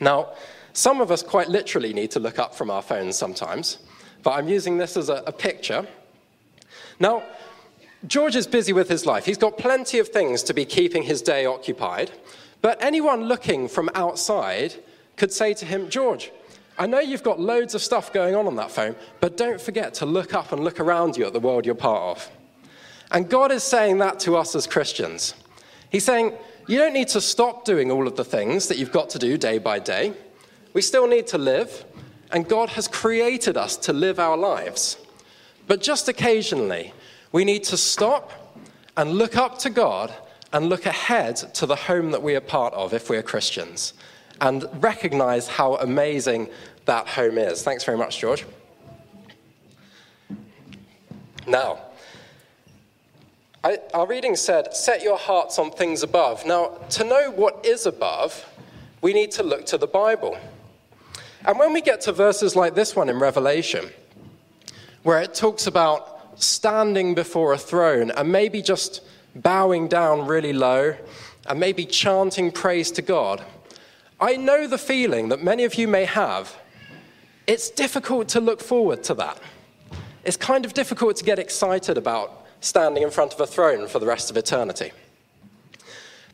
Now, 0.00 0.34
some 0.72 1.00
of 1.00 1.10
us 1.10 1.22
quite 1.22 1.48
literally 1.48 1.92
need 1.92 2.10
to 2.12 2.20
look 2.20 2.38
up 2.38 2.54
from 2.54 2.70
our 2.70 2.82
phones 2.82 3.16
sometimes, 3.16 3.78
but 4.22 4.32
I'm 4.32 4.48
using 4.48 4.76
this 4.76 4.96
as 4.96 5.08
a, 5.08 5.22
a 5.26 5.32
picture. 5.32 5.86
Now, 7.00 7.22
George 8.06 8.36
is 8.36 8.46
busy 8.46 8.72
with 8.72 8.88
his 8.88 9.06
life. 9.06 9.24
He's 9.24 9.38
got 9.38 9.58
plenty 9.58 9.98
of 9.98 10.08
things 10.08 10.42
to 10.44 10.54
be 10.54 10.64
keeping 10.64 11.02
his 11.02 11.22
day 11.22 11.46
occupied. 11.46 12.10
But 12.62 12.82
anyone 12.82 13.24
looking 13.24 13.68
from 13.68 13.90
outside 13.94 14.74
could 15.16 15.32
say 15.32 15.54
to 15.54 15.64
him, 15.64 15.88
George, 15.88 16.30
I 16.78 16.86
know 16.86 17.00
you've 17.00 17.22
got 17.22 17.40
loads 17.40 17.74
of 17.74 17.82
stuff 17.82 18.12
going 18.12 18.34
on 18.34 18.46
on 18.46 18.56
that 18.56 18.70
phone, 18.70 18.96
but 19.20 19.36
don't 19.36 19.60
forget 19.60 19.94
to 19.94 20.06
look 20.06 20.34
up 20.34 20.52
and 20.52 20.62
look 20.62 20.78
around 20.78 21.16
you 21.16 21.24
at 21.26 21.32
the 21.32 21.40
world 21.40 21.64
you're 21.64 21.74
part 21.74 22.16
of. 22.16 22.30
And 23.10 23.30
God 23.30 23.50
is 23.50 23.62
saying 23.62 23.98
that 23.98 24.20
to 24.20 24.36
us 24.36 24.54
as 24.54 24.66
Christians. 24.66 25.34
He's 25.90 26.04
saying, 26.04 26.32
you 26.66 26.78
don't 26.78 26.92
need 26.92 27.08
to 27.08 27.20
stop 27.20 27.64
doing 27.64 27.90
all 27.90 28.06
of 28.06 28.16
the 28.16 28.24
things 28.24 28.68
that 28.68 28.78
you've 28.78 28.92
got 28.92 29.08
to 29.10 29.18
do 29.18 29.38
day 29.38 29.58
by 29.58 29.78
day. 29.78 30.12
We 30.72 30.82
still 30.82 31.06
need 31.06 31.26
to 31.28 31.38
live, 31.38 31.84
and 32.32 32.48
God 32.48 32.70
has 32.70 32.88
created 32.88 33.56
us 33.56 33.76
to 33.78 33.92
live 33.92 34.18
our 34.18 34.36
lives. 34.36 34.98
But 35.66 35.80
just 35.80 36.08
occasionally, 36.08 36.92
we 37.36 37.44
need 37.44 37.64
to 37.64 37.76
stop 37.76 38.32
and 38.96 39.12
look 39.12 39.36
up 39.36 39.58
to 39.58 39.68
God 39.68 40.10
and 40.54 40.70
look 40.70 40.86
ahead 40.86 41.36
to 41.36 41.66
the 41.66 41.76
home 41.76 42.10
that 42.12 42.22
we 42.22 42.34
are 42.34 42.40
part 42.40 42.72
of 42.72 42.94
if 42.94 43.10
we 43.10 43.16
are 43.18 43.22
Christians 43.22 43.92
and 44.40 44.64
recognize 44.82 45.46
how 45.46 45.74
amazing 45.74 46.48
that 46.86 47.06
home 47.06 47.36
is. 47.36 47.62
Thanks 47.62 47.84
very 47.84 47.98
much, 47.98 48.20
George. 48.20 48.46
Now, 51.46 51.80
I, 53.62 53.80
our 53.92 54.06
reading 54.06 54.34
said, 54.34 54.74
Set 54.74 55.02
your 55.02 55.18
hearts 55.18 55.58
on 55.58 55.70
things 55.70 56.02
above. 56.02 56.46
Now, 56.46 56.68
to 56.88 57.04
know 57.04 57.30
what 57.30 57.66
is 57.66 57.84
above, 57.84 58.46
we 59.02 59.12
need 59.12 59.30
to 59.32 59.42
look 59.42 59.66
to 59.66 59.76
the 59.76 59.86
Bible. 59.86 60.38
And 61.44 61.58
when 61.58 61.74
we 61.74 61.82
get 61.82 62.00
to 62.02 62.12
verses 62.12 62.56
like 62.56 62.74
this 62.74 62.96
one 62.96 63.10
in 63.10 63.18
Revelation, 63.18 63.90
where 65.02 65.20
it 65.20 65.34
talks 65.34 65.66
about 65.66 66.15
standing 66.36 67.14
before 67.14 67.52
a 67.52 67.58
throne 67.58 68.10
and 68.10 68.30
maybe 68.30 68.62
just 68.62 69.02
bowing 69.34 69.88
down 69.88 70.26
really 70.26 70.52
low 70.52 70.94
and 71.46 71.60
maybe 71.60 71.84
chanting 71.84 72.50
praise 72.50 72.90
to 72.92 73.02
God, 73.02 73.44
I 74.20 74.36
know 74.36 74.66
the 74.66 74.78
feeling 74.78 75.28
that 75.28 75.42
many 75.42 75.64
of 75.64 75.74
you 75.74 75.88
may 75.88 76.04
have. 76.04 76.56
It's 77.46 77.70
difficult 77.70 78.28
to 78.28 78.40
look 78.40 78.60
forward 78.60 79.04
to 79.04 79.14
that. 79.14 79.38
It's 80.24 80.36
kind 80.36 80.64
of 80.64 80.74
difficult 80.74 81.16
to 81.16 81.24
get 81.24 81.38
excited 81.38 81.96
about 81.96 82.46
standing 82.60 83.02
in 83.02 83.10
front 83.10 83.32
of 83.32 83.40
a 83.40 83.46
throne 83.46 83.86
for 83.86 83.98
the 83.98 84.06
rest 84.06 84.30
of 84.30 84.36
eternity. 84.36 84.92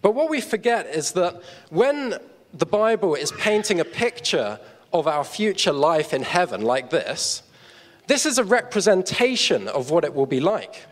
But 0.00 0.14
what 0.14 0.30
we 0.30 0.40
forget 0.40 0.86
is 0.86 1.12
that 1.12 1.42
when 1.70 2.18
the 2.54 2.66
Bible 2.66 3.14
is 3.14 3.32
painting 3.32 3.80
a 3.80 3.84
picture 3.84 4.58
of 4.92 5.06
our 5.06 5.24
future 5.24 5.72
life 5.72 6.12
in 6.12 6.22
heaven 6.22 6.62
like 6.62 6.90
this, 6.90 7.42
this 8.12 8.26
is 8.26 8.36
a 8.36 8.44
representation 8.44 9.68
of 9.68 9.90
what 9.90 10.04
it 10.04 10.12
will 10.12 10.26
be 10.26 10.38
like. 10.38 10.84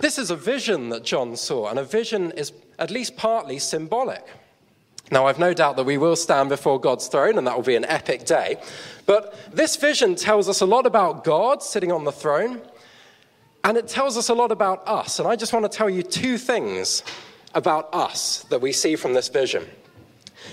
This 0.00 0.16
is 0.16 0.30
a 0.30 0.34
vision 0.34 0.88
that 0.88 1.04
John 1.04 1.36
saw, 1.36 1.68
and 1.68 1.78
a 1.78 1.84
vision 1.84 2.30
is 2.30 2.54
at 2.78 2.90
least 2.90 3.18
partly 3.18 3.58
symbolic. 3.58 4.26
Now, 5.10 5.26
I've 5.26 5.38
no 5.38 5.52
doubt 5.52 5.76
that 5.76 5.84
we 5.84 5.98
will 5.98 6.16
stand 6.16 6.48
before 6.48 6.80
God's 6.80 7.06
throne, 7.08 7.36
and 7.36 7.46
that 7.46 7.54
will 7.54 7.62
be 7.62 7.76
an 7.76 7.84
epic 7.84 8.24
day. 8.24 8.56
But 9.04 9.36
this 9.52 9.76
vision 9.76 10.14
tells 10.14 10.48
us 10.48 10.62
a 10.62 10.64
lot 10.64 10.86
about 10.86 11.22
God 11.22 11.62
sitting 11.62 11.92
on 11.92 12.04
the 12.04 12.12
throne, 12.12 12.62
and 13.62 13.76
it 13.76 13.86
tells 13.86 14.16
us 14.16 14.30
a 14.30 14.34
lot 14.34 14.52
about 14.52 14.88
us. 14.88 15.18
And 15.18 15.28
I 15.28 15.36
just 15.36 15.52
want 15.52 15.70
to 15.70 15.76
tell 15.76 15.90
you 15.90 16.02
two 16.02 16.38
things 16.38 17.02
about 17.54 17.90
us 17.92 18.44
that 18.44 18.62
we 18.62 18.72
see 18.72 18.96
from 18.96 19.12
this 19.12 19.28
vision. 19.28 19.68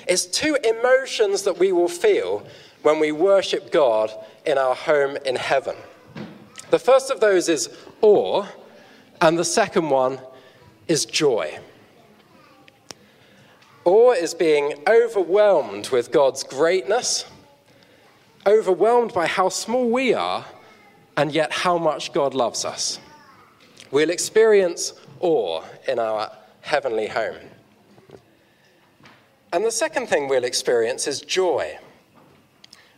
It's 0.09 0.25
two 0.25 0.57
emotions 0.62 1.43
that 1.43 1.57
we 1.57 1.71
will 1.71 1.88
feel 1.88 2.45
when 2.81 3.00
we 3.00 3.13
worship 3.13 3.71
God 3.71 4.12
in 4.50 4.58
our 4.58 4.75
home 4.75 5.18
in 5.25 5.36
heaven. 5.36 5.75
The 6.72 6.79
first 6.79 7.12
of 7.12 7.20
those 7.20 7.50
is 7.50 7.70
awe, 8.01 8.46
and 9.22 9.38
the 9.38 9.46
second 9.46 9.89
one 9.89 10.20
is 10.88 11.06
joy. 11.06 11.60
Awe 13.86 14.12
is 14.12 14.34
being 14.34 14.74
overwhelmed 14.88 15.89
with 15.89 16.12
God's 16.12 16.44
greatness, 16.44 17.25
overwhelmed 18.46 19.13
by 19.13 19.27
how 19.27 19.50
small 19.50 19.89
we 19.89 20.13
are, 20.13 20.46
and 21.15 21.32
yet 21.32 21.51
how 21.51 21.77
much 21.77 22.13
God 22.13 22.34
loves 22.34 22.65
us. 22.65 23.00
We'll 23.91 24.10
experience 24.10 24.94
awe 25.20 25.63
in 25.88 26.00
our 26.00 26.32
heavenly 26.62 27.08
home. 27.08 27.38
And 29.51 29.65
the 29.65 29.72
second 29.72 30.08
thing 30.08 30.27
we'll 30.27 30.44
experience 30.44 31.08
is 31.08 31.22
joy 31.22 31.79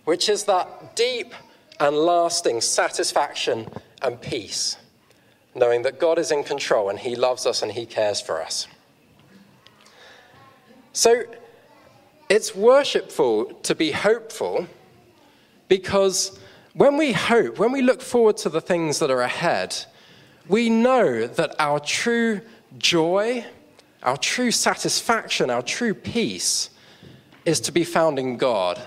which 0.05 0.29
is 0.29 0.45
that 0.45 0.95
deep 0.95 1.33
and 1.79 1.95
lasting 1.95 2.61
satisfaction 2.61 3.67
and 4.01 4.21
peace, 4.21 4.77
knowing 5.55 5.81
that 5.83 5.99
God 5.99 6.17
is 6.17 6.31
in 6.31 6.43
control 6.43 6.89
and 6.89 6.99
He 6.99 7.15
loves 7.15 7.45
us 7.45 7.61
and 7.61 7.71
He 7.71 7.85
cares 7.85 8.21
for 8.21 8.41
us. 8.41 8.67
So 10.93 11.23
it's 12.29 12.55
worshipful 12.55 13.45
to 13.63 13.75
be 13.75 13.91
hopeful 13.91 14.67
because 15.67 16.39
when 16.73 16.97
we 16.97 17.13
hope, 17.13 17.59
when 17.59 17.71
we 17.71 17.81
look 17.81 18.01
forward 18.01 18.37
to 18.37 18.49
the 18.49 18.61
things 18.61 18.99
that 18.99 19.09
are 19.11 19.21
ahead, 19.21 19.75
we 20.47 20.69
know 20.69 21.27
that 21.27 21.55
our 21.59 21.79
true 21.79 22.41
joy, 22.77 23.45
our 24.03 24.17
true 24.17 24.51
satisfaction, 24.51 25.49
our 25.49 25.61
true 25.61 25.93
peace 25.93 26.69
is 27.45 27.59
to 27.61 27.71
be 27.71 27.83
found 27.83 28.19
in 28.19 28.37
God 28.37 28.81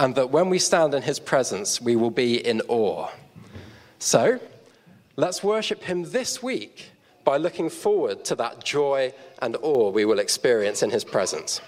and 0.00 0.14
that 0.14 0.30
when 0.30 0.48
we 0.48 0.58
stand 0.58 0.94
in 0.94 1.02
his 1.02 1.20
presence, 1.20 1.78
we 1.78 1.94
will 1.94 2.10
be 2.10 2.44
in 2.44 2.62
awe. 2.68 3.06
So, 3.98 4.40
let's 5.16 5.44
worship 5.44 5.82
him 5.82 6.04
this 6.04 6.42
week 6.42 6.86
by 7.22 7.36
looking 7.36 7.68
forward 7.68 8.24
to 8.24 8.34
that 8.36 8.64
joy 8.64 9.12
and 9.42 9.58
awe 9.60 9.90
we 9.90 10.06
will 10.06 10.18
experience 10.18 10.82
in 10.82 10.88
his 10.88 11.04
presence. 11.04 11.60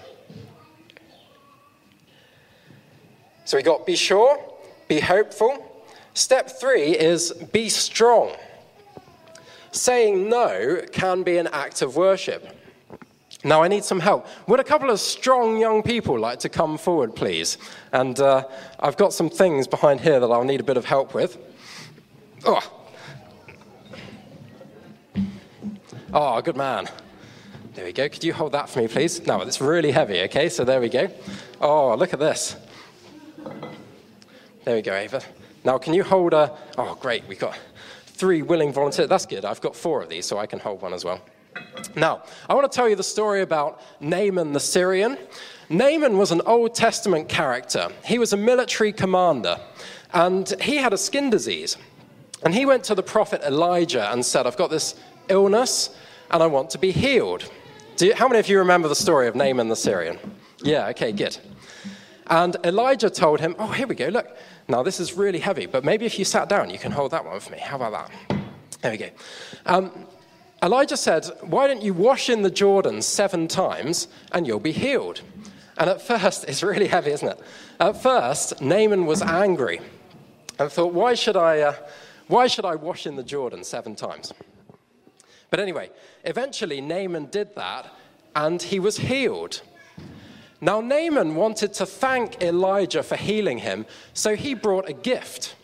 So, 3.45 3.55
we 3.55 3.61
got 3.61 3.85
be 3.85 3.95
sure, 3.95 4.43
be 4.87 4.99
hopeful. 4.99 5.85
Step 6.15 6.59
three 6.59 6.97
is 6.97 7.33
be 7.51 7.69
strong. 7.69 8.35
Saying 9.71 10.27
no 10.27 10.81
can 10.91 11.21
be 11.21 11.37
an 11.37 11.49
act 11.53 11.83
of 11.83 11.95
worship. 11.95 12.47
Now, 13.43 13.61
I 13.61 13.67
need 13.67 13.83
some 13.83 13.99
help. 13.99 14.25
Would 14.47 14.61
a 14.61 14.63
couple 14.63 14.89
of 14.89 14.99
strong 14.99 15.57
young 15.57 15.83
people 15.83 16.17
like 16.17 16.39
to 16.39 16.49
come 16.49 16.77
forward, 16.77 17.13
please? 17.13 17.57
And 17.91 18.17
uh, 18.19 18.47
I've 18.79 18.95
got 18.95 19.11
some 19.11 19.29
things 19.29 19.67
behind 19.67 19.99
here 19.99 20.19
that 20.19 20.27
I'll 20.27 20.45
need 20.45 20.61
a 20.61 20.63
bit 20.63 20.77
of 20.77 20.85
help 20.85 21.13
with. 21.13 21.37
Oh, 22.45 22.61
oh 26.13 26.41
good 26.41 26.55
man. 26.55 26.87
There 27.73 27.85
we 27.85 27.91
go. 27.91 28.07
Could 28.07 28.23
you 28.23 28.33
hold 28.33 28.53
that 28.53 28.69
for 28.69 28.79
me, 28.79 28.87
please? 28.87 29.25
No, 29.25 29.41
it's 29.41 29.59
really 29.59 29.91
heavy, 29.91 30.21
okay? 30.21 30.47
So 30.47 30.63
there 30.63 30.79
we 30.79 30.87
go. 30.87 31.09
Oh, 31.59 31.95
look 31.95 32.13
at 32.13 32.19
this. 32.19 32.55
There 34.63 34.75
we 34.75 34.81
go, 34.81 34.93
Ava. 34.93 35.21
Now, 35.65 35.77
can 35.77 35.93
you 35.93 36.03
hold 36.03 36.33
a. 36.33 36.55
Oh, 36.77 36.95
great. 37.01 37.27
We've 37.27 37.39
got 37.39 37.59
three 38.05 38.41
willing 38.41 38.71
volunteers. 38.71 39.09
That's 39.09 39.25
good. 39.25 39.43
I've 39.43 39.59
got 39.59 39.75
four 39.75 40.01
of 40.01 40.07
these, 40.07 40.25
so 40.25 40.37
I 40.37 40.45
can 40.45 40.59
hold 40.59 40.81
one 40.81 40.93
as 40.93 41.03
well. 41.03 41.19
Now, 41.95 42.23
I 42.49 42.53
want 42.53 42.71
to 42.71 42.75
tell 42.75 42.89
you 42.89 42.95
the 42.95 43.03
story 43.03 43.41
about 43.41 43.81
Naaman 43.99 44.53
the 44.53 44.59
Syrian. 44.59 45.17
Naaman 45.69 46.17
was 46.17 46.31
an 46.31 46.41
Old 46.45 46.75
Testament 46.75 47.29
character. 47.29 47.89
He 48.05 48.19
was 48.19 48.33
a 48.33 48.37
military 48.37 48.91
commander, 48.91 49.59
and 50.13 50.53
he 50.61 50.77
had 50.77 50.93
a 50.93 50.97
skin 50.97 51.29
disease. 51.29 51.77
And 52.43 52.53
he 52.53 52.65
went 52.65 52.83
to 52.85 52.95
the 52.95 53.03
prophet 53.03 53.41
Elijah 53.43 54.11
and 54.11 54.25
said, 54.25 54.45
I've 54.45 54.57
got 54.57 54.69
this 54.69 54.95
illness, 55.29 55.95
and 56.31 56.43
I 56.43 56.47
want 56.47 56.69
to 56.71 56.77
be 56.77 56.91
healed. 56.91 57.49
You, 57.99 58.13
how 58.13 58.27
many 58.27 58.39
of 58.39 58.49
you 58.49 58.59
remember 58.59 58.87
the 58.87 58.95
story 58.95 59.27
of 59.27 59.35
Naaman 59.35 59.69
the 59.69 59.75
Syrian? 59.75 60.19
Yeah, 60.61 60.87
okay, 60.89 61.11
good. 61.11 61.37
And 62.27 62.55
Elijah 62.63 63.09
told 63.09 63.39
him, 63.39 63.55
Oh, 63.59 63.67
here 63.67 63.87
we 63.87 63.95
go, 63.95 64.07
look. 64.07 64.27
Now, 64.67 64.81
this 64.81 64.99
is 64.99 65.13
really 65.13 65.39
heavy, 65.39 65.65
but 65.65 65.83
maybe 65.83 66.05
if 66.05 66.17
you 66.17 66.25
sat 66.25 66.49
down, 66.49 66.69
you 66.69 66.79
can 66.79 66.91
hold 66.91 67.11
that 67.11 67.25
one 67.25 67.39
for 67.39 67.51
me. 67.51 67.59
How 67.59 67.75
about 67.75 68.09
that? 68.09 68.39
There 68.81 68.91
we 68.91 68.97
go. 68.97 69.09
Um, 69.65 70.07
Elijah 70.63 70.95
said, 70.95 71.25
Why 71.41 71.67
don't 71.67 71.81
you 71.81 71.93
wash 71.93 72.29
in 72.29 72.41
the 72.41 72.49
Jordan 72.49 73.01
seven 73.01 73.49
times 73.49 74.07
and 74.31 74.47
you'll 74.47 74.61
be 74.61 74.71
healed? 74.71 75.21
And 75.77 75.89
at 75.89 76.01
first, 76.01 76.43
it's 76.47 76.63
really 76.63 76.87
heavy, 76.87 77.11
isn't 77.11 77.27
it? 77.27 77.39
At 77.81 78.01
first, 78.01 78.61
Naaman 78.61 79.05
was 79.05 79.21
angry 79.21 79.81
and 80.57 80.71
thought, 80.71 80.93
Why 80.93 81.15
should 81.15 81.35
I, 81.35 81.59
uh, 81.59 81.75
why 82.27 82.47
should 82.47 82.63
I 82.63 82.75
wash 82.75 83.05
in 83.05 83.17
the 83.17 83.23
Jordan 83.23 83.65
seven 83.65 83.95
times? 83.95 84.33
But 85.49 85.59
anyway, 85.59 85.91
eventually 86.23 86.79
Naaman 86.79 87.25
did 87.25 87.55
that 87.55 87.93
and 88.33 88.61
he 88.61 88.79
was 88.79 88.97
healed. 88.97 89.61
Now, 90.61 90.79
Naaman 90.79 91.35
wanted 91.35 91.73
to 91.73 91.85
thank 91.85 92.41
Elijah 92.41 93.03
for 93.03 93.17
healing 93.17 93.57
him, 93.57 93.85
so 94.13 94.33
he 94.33 94.53
brought 94.53 94.87
a 94.87 94.93
gift. 94.93 95.55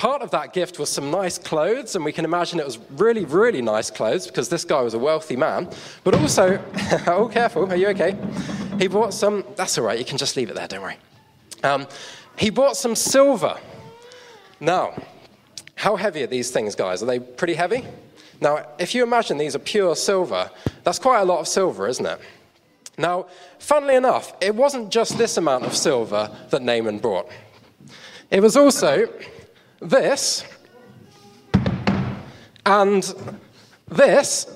Part 0.00 0.22
of 0.22 0.30
that 0.30 0.54
gift 0.54 0.78
was 0.78 0.88
some 0.88 1.10
nice 1.10 1.36
clothes, 1.36 1.94
and 1.94 2.02
we 2.02 2.10
can 2.10 2.24
imagine 2.24 2.58
it 2.58 2.64
was 2.64 2.78
really, 2.92 3.26
really 3.26 3.60
nice 3.60 3.90
clothes 3.90 4.26
because 4.26 4.48
this 4.48 4.64
guy 4.64 4.80
was 4.80 4.94
a 4.94 4.98
wealthy 4.98 5.36
man. 5.36 5.68
But 6.04 6.14
also, 6.14 6.58
oh, 7.06 7.28
careful, 7.30 7.70
are 7.70 7.76
you 7.76 7.88
okay? 7.88 8.16
He 8.78 8.88
bought 8.88 9.12
some, 9.12 9.44
that's 9.56 9.76
all 9.76 9.84
right, 9.84 9.98
you 9.98 10.06
can 10.06 10.16
just 10.16 10.38
leave 10.38 10.48
it 10.48 10.54
there, 10.54 10.66
don't 10.66 10.80
worry. 10.80 10.96
Um, 11.62 11.86
he 12.38 12.48
bought 12.48 12.78
some 12.78 12.96
silver. 12.96 13.58
Now, 14.58 14.94
how 15.74 15.96
heavy 15.96 16.22
are 16.22 16.28
these 16.28 16.50
things, 16.50 16.74
guys? 16.74 17.02
Are 17.02 17.06
they 17.06 17.18
pretty 17.20 17.52
heavy? 17.52 17.84
Now, 18.40 18.68
if 18.78 18.94
you 18.94 19.02
imagine 19.02 19.36
these 19.36 19.54
are 19.54 19.58
pure 19.58 19.94
silver, 19.94 20.50
that's 20.82 20.98
quite 20.98 21.20
a 21.20 21.26
lot 21.26 21.40
of 21.40 21.46
silver, 21.46 21.86
isn't 21.86 22.06
it? 22.06 22.18
Now, 22.96 23.26
funnily 23.58 23.96
enough, 23.96 24.32
it 24.40 24.54
wasn't 24.54 24.88
just 24.88 25.18
this 25.18 25.36
amount 25.36 25.66
of 25.66 25.76
silver 25.76 26.34
that 26.48 26.62
Naaman 26.62 27.00
brought. 27.00 27.28
It 28.30 28.40
was 28.40 28.56
also 28.56 29.06
this 29.80 30.44
and 32.66 33.14
this. 33.88 34.46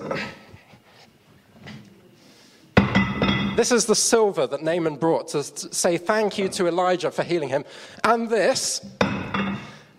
This 3.56 3.70
is 3.70 3.86
the 3.86 3.94
silver 3.94 4.48
that 4.48 4.62
Naaman 4.62 4.96
brought 4.96 5.28
to 5.28 5.42
say 5.44 5.96
thank 5.96 6.38
you 6.38 6.48
to 6.50 6.66
Elijah 6.66 7.10
for 7.10 7.22
healing 7.22 7.48
him. 7.48 7.64
And 8.02 8.28
this, 8.28 8.84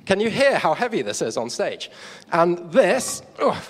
can 0.05 0.19
you 0.19 0.29
hear 0.29 0.57
how 0.57 0.73
heavy 0.73 1.01
this 1.01 1.21
is 1.21 1.37
on 1.37 1.49
stage? 1.49 1.89
And 2.33 2.69
this, 2.71 3.21
oh, 3.39 3.65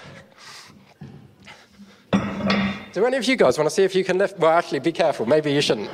do 2.94 3.06
any 3.06 3.18
of 3.18 3.26
you 3.26 3.36
guys 3.36 3.58
want 3.58 3.70
to 3.70 3.76
see 3.76 3.84
if 3.84 3.94
you 3.94 4.04
can 4.04 4.18
lift? 4.18 4.40
Well, 4.40 4.52
actually, 4.52 4.80
be 4.80 4.92
careful. 4.92 5.26
Maybe 5.26 5.52
you 5.52 5.62
shouldn't. 5.62 5.90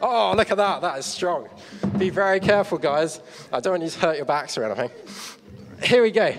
oh, 0.00 0.32
look 0.34 0.50
at 0.50 0.56
that. 0.56 0.80
That 0.80 0.98
is 0.98 1.04
strong. 1.04 1.48
Be 1.98 2.10
very 2.10 2.40
careful, 2.40 2.78
guys. 2.78 3.20
I 3.52 3.60
don't 3.60 3.72
want 3.72 3.82
you 3.82 3.90
to 3.90 3.98
hurt 3.98 4.16
your 4.16 4.26
backs 4.26 4.58
or 4.58 4.64
anything. 4.64 4.90
Here 5.82 6.02
we 6.02 6.10
go. 6.10 6.34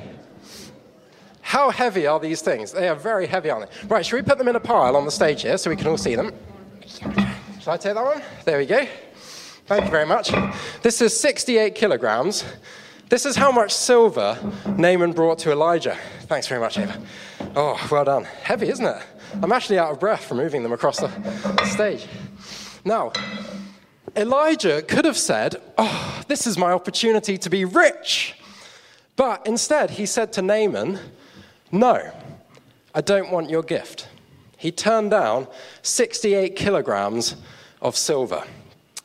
How 1.42 1.70
heavy 1.72 2.06
are 2.06 2.20
these 2.20 2.42
things? 2.42 2.72
They 2.72 2.88
are 2.90 2.96
very 2.96 3.26
heavy, 3.26 3.50
aren't 3.50 3.72
they? 3.72 3.88
Right, 3.88 4.06
should 4.06 4.18
we 4.18 4.22
put 4.22 4.38
them 4.38 4.48
in 4.48 4.56
a 4.56 4.60
pile 4.60 4.96
on 4.96 5.06
the 5.06 5.12
stage 5.12 5.42
here 5.42 5.58
so 5.58 5.70
we 5.70 5.76
can 5.76 5.88
all 5.88 5.98
see 5.98 6.16
them? 6.16 6.34
Shall 7.62 7.74
I 7.74 7.78
take 7.78 7.96
that 7.96 8.04
one? 8.04 8.22
There 8.46 8.58
we 8.58 8.66
go. 8.66 8.86
Thank 9.66 9.86
you 9.86 9.92
very 9.92 10.06
much. 10.06 10.32
This 10.82 11.02
is 11.02 11.18
68 11.20 11.74
kilograms. 11.74 12.44
This 13.10 13.26
is 13.26 13.36
how 13.36 13.52
much 13.52 13.74
silver 13.74 14.38
Naaman 14.78 15.14
brought 15.14 15.40
to 15.40 15.52
Elijah. 15.52 15.98
Thanks 16.24 16.48
very 16.48 16.60
much, 16.60 16.78
Ava. 16.78 17.02
Oh, 17.56 17.88
well 17.92 18.04
done. 18.04 18.26
Heavy, 18.26 18.68
isn't 18.70 18.86
it? 18.86 19.02
I'm 19.42 19.52
actually 19.52 19.80
out 19.80 19.92
of 19.92 20.00
breath 20.00 20.26
from 20.26 20.38
moving 20.38 20.64
them 20.64 20.74
across 20.74 21.00
the 21.00 21.66
stage. 21.66 22.08
Now, 22.84 23.12
Elijah 24.16 24.82
could 24.82 25.06
have 25.06 25.18
said, 25.18 25.62
Oh, 25.78 26.24
this 26.28 26.48
is 26.48 26.58
my 26.58 26.72
opportunity 26.72 27.38
to 27.38 27.50
be 27.50 27.66
rich. 27.66 28.36
But 29.16 29.46
instead, 29.46 29.92
he 29.92 30.06
said 30.06 30.32
to 30.34 30.42
Naaman, 30.42 31.00
No, 31.72 32.12
I 32.94 33.02
don't 33.02 33.32
want 33.32 33.50
your 33.50 33.64
gift. 33.64 34.08
He 34.58 34.72
turned 34.72 35.12
down 35.12 35.48
68 35.82 36.56
kilograms 36.56 37.36
of 37.82 37.96
silver. 37.96 38.44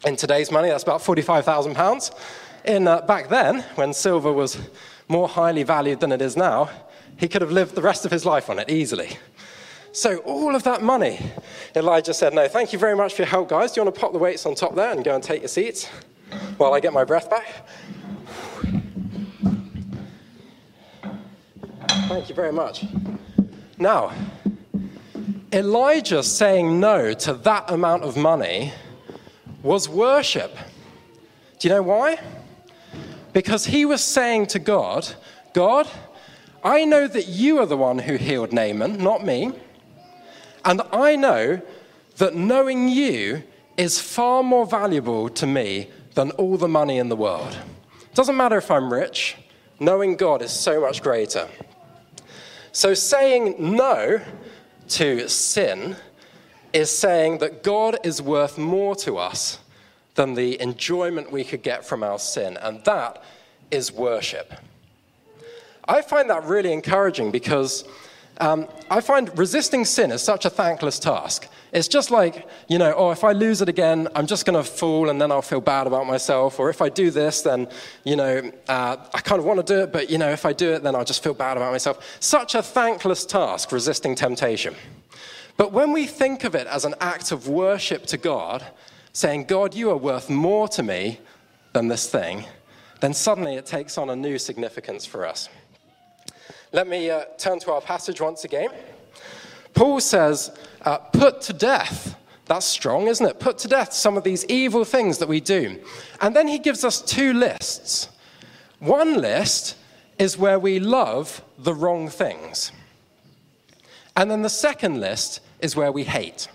In 0.05 0.17
today's 0.17 0.51
money, 0.51 0.69
that's 0.69 0.83
about 0.83 1.03
45,000 1.03 1.75
pounds. 1.75 2.11
In, 2.65 2.89
uh, 2.89 3.03
back 3.03 3.29
then, 3.29 3.61
when 3.75 3.93
silver 3.93 4.33
was 4.33 4.59
more 5.09 5.29
highly 5.29 5.63
valued 5.63 6.01
than 6.01 6.13
it 6.13 6.23
is 6.23 6.37
now, 6.37 6.71
he 7.17 7.29
could 7.29 7.43
have 7.43 7.53
lived 7.53 7.75
the 7.75 7.83
rest 7.83 8.05
of 8.05 8.11
his 8.11 8.25
life 8.25 8.49
on 8.49 8.59
it 8.59 8.71
easily. 8.71 9.19
So, 9.95 10.19
all 10.19 10.57
of 10.57 10.63
that 10.63 10.83
money, 10.83 11.21
Elijah 11.77 12.15
said, 12.15 12.33
No, 12.33 12.49
thank 12.49 12.73
you 12.73 12.79
very 12.79 12.97
much 12.97 13.13
for 13.13 13.23
your 13.23 13.29
help, 13.29 13.51
guys. 13.51 13.73
Do 13.73 13.81
you 13.81 13.85
want 13.85 13.95
to 13.95 14.01
pop 14.01 14.13
the 14.15 14.19
weights 14.19 14.47
on 14.47 14.55
top 14.55 14.75
there 14.75 14.91
and 14.91 15.05
go 15.05 15.15
and 15.15 15.23
take 15.23 15.43
your 15.43 15.49
seats 15.49 15.87
while 16.57 16.73
I 16.73 16.81
get 16.81 16.95
my 16.95 17.05
breath 17.05 17.29
back? 17.29 17.47
Thank 22.09 22.31
you 22.31 22.35
very 22.35 22.53
much. 22.53 22.87
Now, 23.79 24.13
Elijah 25.53 26.23
saying 26.23 26.81
no 26.81 27.13
to 27.13 27.35
that 27.35 27.71
amount 27.71 28.05
of 28.05 28.17
money 28.17 28.73
was 29.63 29.91
worship. 29.91 30.57
Do 31.59 31.69
you 31.69 31.75
know 31.75 31.83
why? 31.83 32.19
Because 33.35 33.67
he 33.67 33.85
was 33.85 34.03
saying 34.03 34.47
to 34.49 34.59
God, 34.59 35.15
God, 35.53 35.87
I 36.65 36.87
know 36.87 37.07
that 37.07 37.29
you 37.29 37.59
are 37.59 37.67
the 37.67 37.77
one 37.77 37.99
who 37.99 38.17
healed 38.17 38.55
Naaman, 38.55 38.97
not 38.97 39.25
me. 39.27 39.53
And 40.65 40.83
I 40.93 41.17
know 41.17 41.61
that 42.17 42.35
knowing 42.35 42.89
you 42.89 43.43
is 43.77 44.01
far 44.01 44.43
more 44.43 44.67
valuable 44.67 45.29
to 45.31 45.47
me 45.47 45.89
than 46.15 46.31
all 46.33 46.57
the 46.57 46.69
money 46.69 46.99
in 46.99 47.09
the 47.09 47.17
world. 47.17 47.59
It 48.03 48.15
doesn't 48.15 48.37
matter 48.37 48.59
if 48.59 48.71
I'm 48.71 48.93
rich, 48.93 49.37
knowing 49.81 50.17
God 50.17 50.43
is 50.43 50.53
so 50.53 50.81
much 50.81 51.03
greater. 51.03 51.49
So 52.73 52.95
saying 52.95 53.57
no 53.59 54.21
to 54.89 55.29
sin 55.29 55.97
is 56.73 56.91
saying 56.91 57.39
that 57.39 57.63
God 57.63 57.99
is 58.05 58.21
worth 58.21 58.59
more 58.59 58.95
to 58.97 59.19
us 59.19 59.59
than 60.15 60.35
the 60.35 60.61
enjoyment 60.61 61.33
we 61.33 61.45
could 61.45 61.63
get 61.63 61.85
from 61.85 62.03
our 62.03 62.19
sin, 62.19 62.59
and 62.59 62.85
that 62.85 63.23
is 63.71 63.91
worship. 63.91 64.53
I 65.87 66.03
find 66.03 66.31
that 66.31 66.45
really 66.45 66.73
encouraging 66.73 67.31
because 67.31 67.85
um, 68.39 68.69
I 68.91 69.01
find 69.01 69.37
resisting 69.39 69.85
sin 69.85 70.11
is 70.11 70.23
such 70.23 70.45
a 70.45 70.51
thankless 70.51 70.99
task. 70.99 71.49
It's 71.73 71.89
just 71.89 72.11
like, 72.11 72.49
you 72.69 72.79
know, 72.79 72.93
oh, 72.97 73.11
if 73.11 73.25
I 73.25 73.33
lose 73.33 73.63
it 73.63 73.69
again, 73.69 74.09
I'm 74.15 74.27
just 74.27 74.45
going 74.45 74.63
to 74.63 74.69
fall 74.69 75.09
and 75.09 75.21
then 75.21 75.33
I'll 75.33 75.43
feel 75.43 75.61
bad 75.61 75.87
about 75.87 76.07
myself. 76.07 76.59
Or 76.59 76.69
if 76.69 76.83
I 76.83 76.89
do 76.89 77.11
this, 77.11 77.43
then, 77.43 77.69
you 78.05 78.17
know, 78.17 78.53
uh, 78.69 78.97
I 79.15 79.21
kind 79.21 79.39
of 79.39 79.47
want 79.47 79.67
to 79.67 79.75
do 79.75 79.83
it, 79.83 79.93
but, 79.93 80.11
you 80.11 80.19
know, 80.19 80.31
if 80.31 80.45
I 80.45 80.53
do 80.53 80.73
it, 80.73 80.83
then 80.83 80.95
I'll 80.95 81.05
just 81.05 81.23
feel 81.23 81.35
bad 81.35 81.57
about 81.57 81.73
myself. 81.73 82.17
Such 82.21 82.55
a 82.55 82.63
thankless 82.63 83.25
task, 83.25 83.73
resisting 83.73 84.15
temptation. 84.15 84.75
But 85.57 85.73
when 85.73 85.93
we 85.93 86.07
think 86.07 86.45
of 86.45 86.55
it 86.55 86.67
as 86.67 86.85
an 86.85 86.95
act 87.01 87.33
of 87.33 87.49
worship 87.49 88.07
to 88.07 88.17
God, 88.17 88.65
saying, 89.13 89.45
God, 89.45 89.75
you 89.75 89.91
are 89.91 89.97
worth 89.97 90.29
more 90.29 90.69
to 90.69 90.83
me 90.83 91.21
than 91.73 91.89
this 91.89 92.09
thing, 92.09 92.45
then 93.01 93.15
suddenly 93.15 93.57
it 93.57 93.67
takes 93.67 93.99
on 93.99 94.11
a 94.11 94.17
new 94.17 94.39
significance 94.39 95.05
for 95.05 95.27
us. 95.27 95.49
Let 96.75 96.89
me 96.89 97.11
uh, 97.11 97.25
turn 97.37 97.59
to 97.61 97.73
our 97.73 97.83
passage 97.83 98.19
once 98.23 98.45
again. 98.45 98.71
Paul 99.75 100.01
says, 100.01 100.57
uh, 100.81 100.97
put 100.97 101.43
to 101.43 101.53
death. 101.53 102.17
That's 102.47 102.65
strong, 102.65 103.09
isn't 103.09 103.27
it? 103.27 103.39
Put 103.39 103.59
to 103.59 103.69
death 103.69 103.93
some 103.93 104.17
of 104.17 104.25
these 104.25 104.47
evil 104.47 104.85
things 104.85 105.19
that 105.19 105.29
we 105.29 105.39
do. 105.41 105.79
And 106.23 106.35
then 106.35 106.49
he 106.49 106.59
gives 106.59 106.83
us 106.83 107.03
two 107.03 107.35
lists. 107.35 108.09
One 108.79 109.21
list 109.21 109.77
is 110.19 110.39
where 110.39 110.59
we 110.59 110.81
love 110.81 111.43
the 111.59 111.75
wrong 111.75 112.09
things. 112.09 112.73
And 114.17 114.31
then 114.31 114.41
the 114.41 114.51
second 114.51 114.99
list 114.99 115.41
is 115.61 115.77
where 115.77 115.93
we 115.93 116.05
hate. 116.05 116.49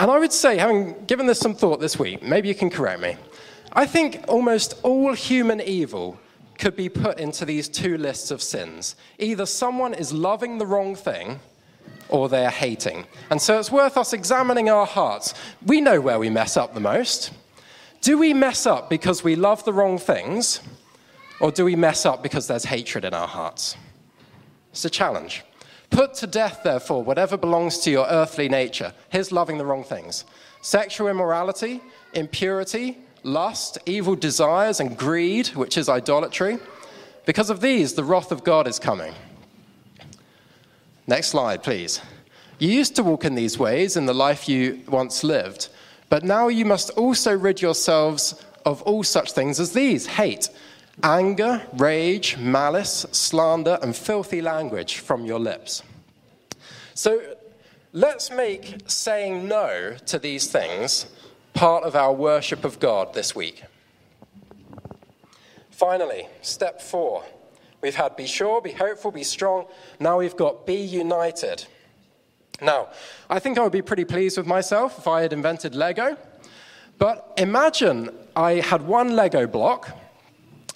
And 0.00 0.10
I 0.10 0.18
would 0.18 0.32
say, 0.32 0.58
having 0.58 1.04
given 1.06 1.26
this 1.26 1.38
some 1.38 1.54
thought 1.54 1.78
this 1.78 1.96
week, 1.96 2.24
maybe 2.24 2.48
you 2.48 2.56
can 2.56 2.70
correct 2.70 3.00
me, 3.00 3.16
I 3.72 3.86
think 3.86 4.24
almost 4.26 4.74
all 4.82 5.12
human 5.14 5.60
evil 5.60 6.18
could 6.62 6.76
be 6.76 6.88
put 6.88 7.18
into 7.18 7.44
these 7.44 7.68
two 7.68 7.98
lists 7.98 8.30
of 8.30 8.40
sins. 8.40 8.94
Either 9.18 9.44
someone 9.44 9.92
is 9.92 10.12
loving 10.12 10.58
the 10.58 10.66
wrong 10.66 10.94
thing 10.94 11.40
or 12.08 12.28
they're 12.28 12.50
hating. 12.50 13.04
And 13.30 13.42
so 13.42 13.58
it's 13.58 13.72
worth 13.72 13.96
us 13.96 14.12
examining 14.12 14.70
our 14.70 14.86
hearts. 14.86 15.34
We 15.66 15.80
know 15.80 16.00
where 16.00 16.20
we 16.20 16.30
mess 16.30 16.56
up 16.56 16.72
the 16.72 16.78
most. 16.78 17.32
Do 18.00 18.16
we 18.16 18.32
mess 18.32 18.64
up 18.64 18.88
because 18.88 19.24
we 19.24 19.34
love 19.34 19.64
the 19.64 19.72
wrong 19.72 19.98
things, 19.98 20.60
or 21.40 21.50
do 21.50 21.64
we 21.64 21.74
mess 21.74 22.06
up 22.06 22.22
because 22.22 22.46
there's 22.46 22.64
hatred 22.64 23.04
in 23.04 23.12
our 23.12 23.26
hearts? 23.26 23.76
It's 24.70 24.84
a 24.84 24.90
challenge. 24.90 25.42
Put 25.90 26.14
to 26.14 26.28
death, 26.28 26.60
therefore, 26.62 27.02
whatever 27.02 27.36
belongs 27.36 27.78
to 27.78 27.90
your 27.90 28.06
earthly 28.06 28.48
nature. 28.48 28.92
Here's 29.08 29.32
loving 29.32 29.58
the 29.58 29.66
wrong 29.66 29.82
things 29.82 30.26
sexual 30.60 31.08
immorality, 31.08 31.80
impurity, 32.12 32.98
lust, 33.22 33.78
evil 33.86 34.14
desires, 34.14 34.80
and 34.80 34.96
greed, 34.96 35.48
which 35.48 35.76
is 35.76 35.88
idolatry. 35.88 36.58
Because 37.24 37.50
of 37.50 37.60
these, 37.60 37.94
the 37.94 38.04
wrath 38.04 38.32
of 38.32 38.44
God 38.44 38.66
is 38.66 38.78
coming. 38.78 39.14
Next 41.06 41.28
slide, 41.28 41.62
please. 41.62 42.00
You 42.58 42.70
used 42.70 42.96
to 42.96 43.02
walk 43.02 43.24
in 43.24 43.34
these 43.34 43.58
ways 43.58 43.96
in 43.96 44.06
the 44.06 44.14
life 44.14 44.48
you 44.48 44.82
once 44.88 45.24
lived, 45.24 45.68
but 46.08 46.22
now 46.22 46.48
you 46.48 46.64
must 46.64 46.90
also 46.90 47.36
rid 47.36 47.60
yourselves 47.60 48.44
of 48.64 48.82
all 48.82 49.02
such 49.02 49.32
things 49.32 49.58
as 49.58 49.72
these 49.72 50.06
hate, 50.06 50.48
anger, 51.02 51.62
rage, 51.74 52.36
malice, 52.38 53.06
slander, 53.10 53.78
and 53.82 53.96
filthy 53.96 54.40
language 54.40 54.98
from 54.98 55.24
your 55.24 55.40
lips. 55.40 55.82
So 56.94 57.20
let's 57.92 58.30
make 58.30 58.76
saying 58.86 59.48
no 59.48 59.96
to 60.06 60.18
these 60.18 60.46
things 60.48 61.06
part 61.54 61.84
of 61.84 61.94
our 61.94 62.12
worship 62.12 62.64
of 62.64 62.80
God 62.80 63.14
this 63.14 63.34
week. 63.34 63.62
Finally, 65.70 66.28
step 66.40 66.80
four 66.80 67.24
We've 67.82 67.96
had 67.96 68.14
be 68.14 68.26
sure, 68.26 68.60
be 68.62 68.70
hopeful, 68.70 69.10
be 69.10 69.24
strong. 69.24 69.66
Now 69.98 70.18
we've 70.20 70.36
got 70.36 70.64
be 70.64 70.76
united. 70.76 71.66
Now, 72.62 72.90
I 73.28 73.40
think 73.40 73.58
I 73.58 73.62
would 73.62 73.72
be 73.72 73.82
pretty 73.82 74.04
pleased 74.04 74.38
with 74.38 74.46
myself 74.46 74.98
if 74.98 75.08
I 75.08 75.20
had 75.20 75.32
invented 75.32 75.74
Lego. 75.74 76.16
But 76.98 77.34
imagine 77.36 78.10
I 78.36 78.54
had 78.54 78.82
one 78.82 79.16
Lego 79.16 79.48
block 79.48 79.90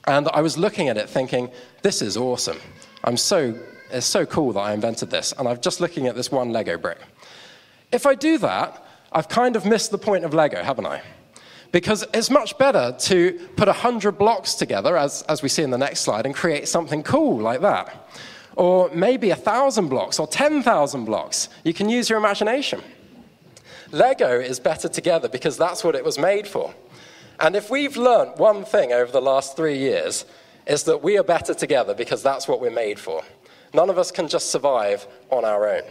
and 0.09 0.29
I 0.29 0.41
was 0.41 0.59
looking 0.59 0.89
at 0.89 0.97
it 0.97 1.09
thinking, 1.09 1.49
this 1.83 2.03
is 2.03 2.17
awesome. 2.17 2.59
I'm 3.05 3.17
so, 3.17 3.57
it's 3.93 4.07
so 4.07 4.27
cool 4.27 4.53
that 4.55 4.61
I 4.61 4.73
invented 4.73 5.09
this. 5.11 5.33
And 5.39 5.47
I'm 5.47 5.61
just 5.61 5.81
looking 5.81 6.09
at 6.09 6.17
this 6.17 6.33
one 6.33 6.51
Lego 6.51 6.77
brick. 6.77 6.99
If 7.93 8.05
I 8.05 8.17
do 8.17 8.37
that, 8.39 8.85
I've 9.13 9.29
kind 9.29 9.57
of 9.57 9.65
missed 9.65 9.91
the 9.91 9.99
point 9.99 10.25
of 10.25 10.35
Lego, 10.35 10.63
haven't 10.63 10.87
I? 10.87 11.03
Because 11.73 12.05
it's 12.15 12.31
much 12.31 12.57
better 12.59 12.95
to 13.01 13.33
put 13.57 13.69
100 13.69 14.13
blocks 14.13 14.55
together, 14.55 14.97
as, 14.97 15.23
as 15.23 15.43
we 15.43 15.49
see 15.49 15.63
in 15.63 15.71
the 15.71 15.79
next 15.79 16.01
slide, 16.01 16.27
and 16.27 16.35
create 16.35 16.69
something 16.69 17.03
cool 17.03 17.39
like 17.39 17.61
that. 17.61 18.09
Or 18.57 18.91
maybe 18.95 19.29
1,000 19.29 19.89
blocks 19.89 20.19
or 20.19 20.27
10,000 20.27 21.05
blocks. 21.05 21.49
You 21.65 21.75
can 21.75 21.89
use 21.89 22.09
your 22.09 22.19
imagination. 22.19 22.83
Lego 23.93 24.41
is 24.41 24.59
better 24.59 24.89
together 24.89 25.29
because 25.29 25.57
that's 25.57 25.85
what 25.85 25.95
it 25.95 26.05
was 26.05 26.19
made 26.19 26.47
for. 26.47 26.75
And 27.39 27.55
if 27.55 27.71
we've 27.71 27.97
learned 27.97 28.39
one 28.39 28.65
thing 28.65 28.93
over 28.93 29.13
the 29.13 29.21
last 29.21 29.57
three 29.57 29.79
years, 29.79 30.25
is 30.67 30.83
that 30.85 31.03
we 31.03 31.19
are 31.19 31.23
better 31.23 31.55
together 31.55 31.95
because 31.95 32.23
that's 32.23 32.49
what 32.49 32.61
we're 32.61 32.71
made 32.71 32.99
for. 32.99 33.23
None 33.73 33.91
of 33.91 33.99
us 33.99 34.11
can 34.11 34.29
just 34.29 34.51
survive 34.51 35.07
on 35.31 35.45
our 35.45 35.69
own. 35.69 35.83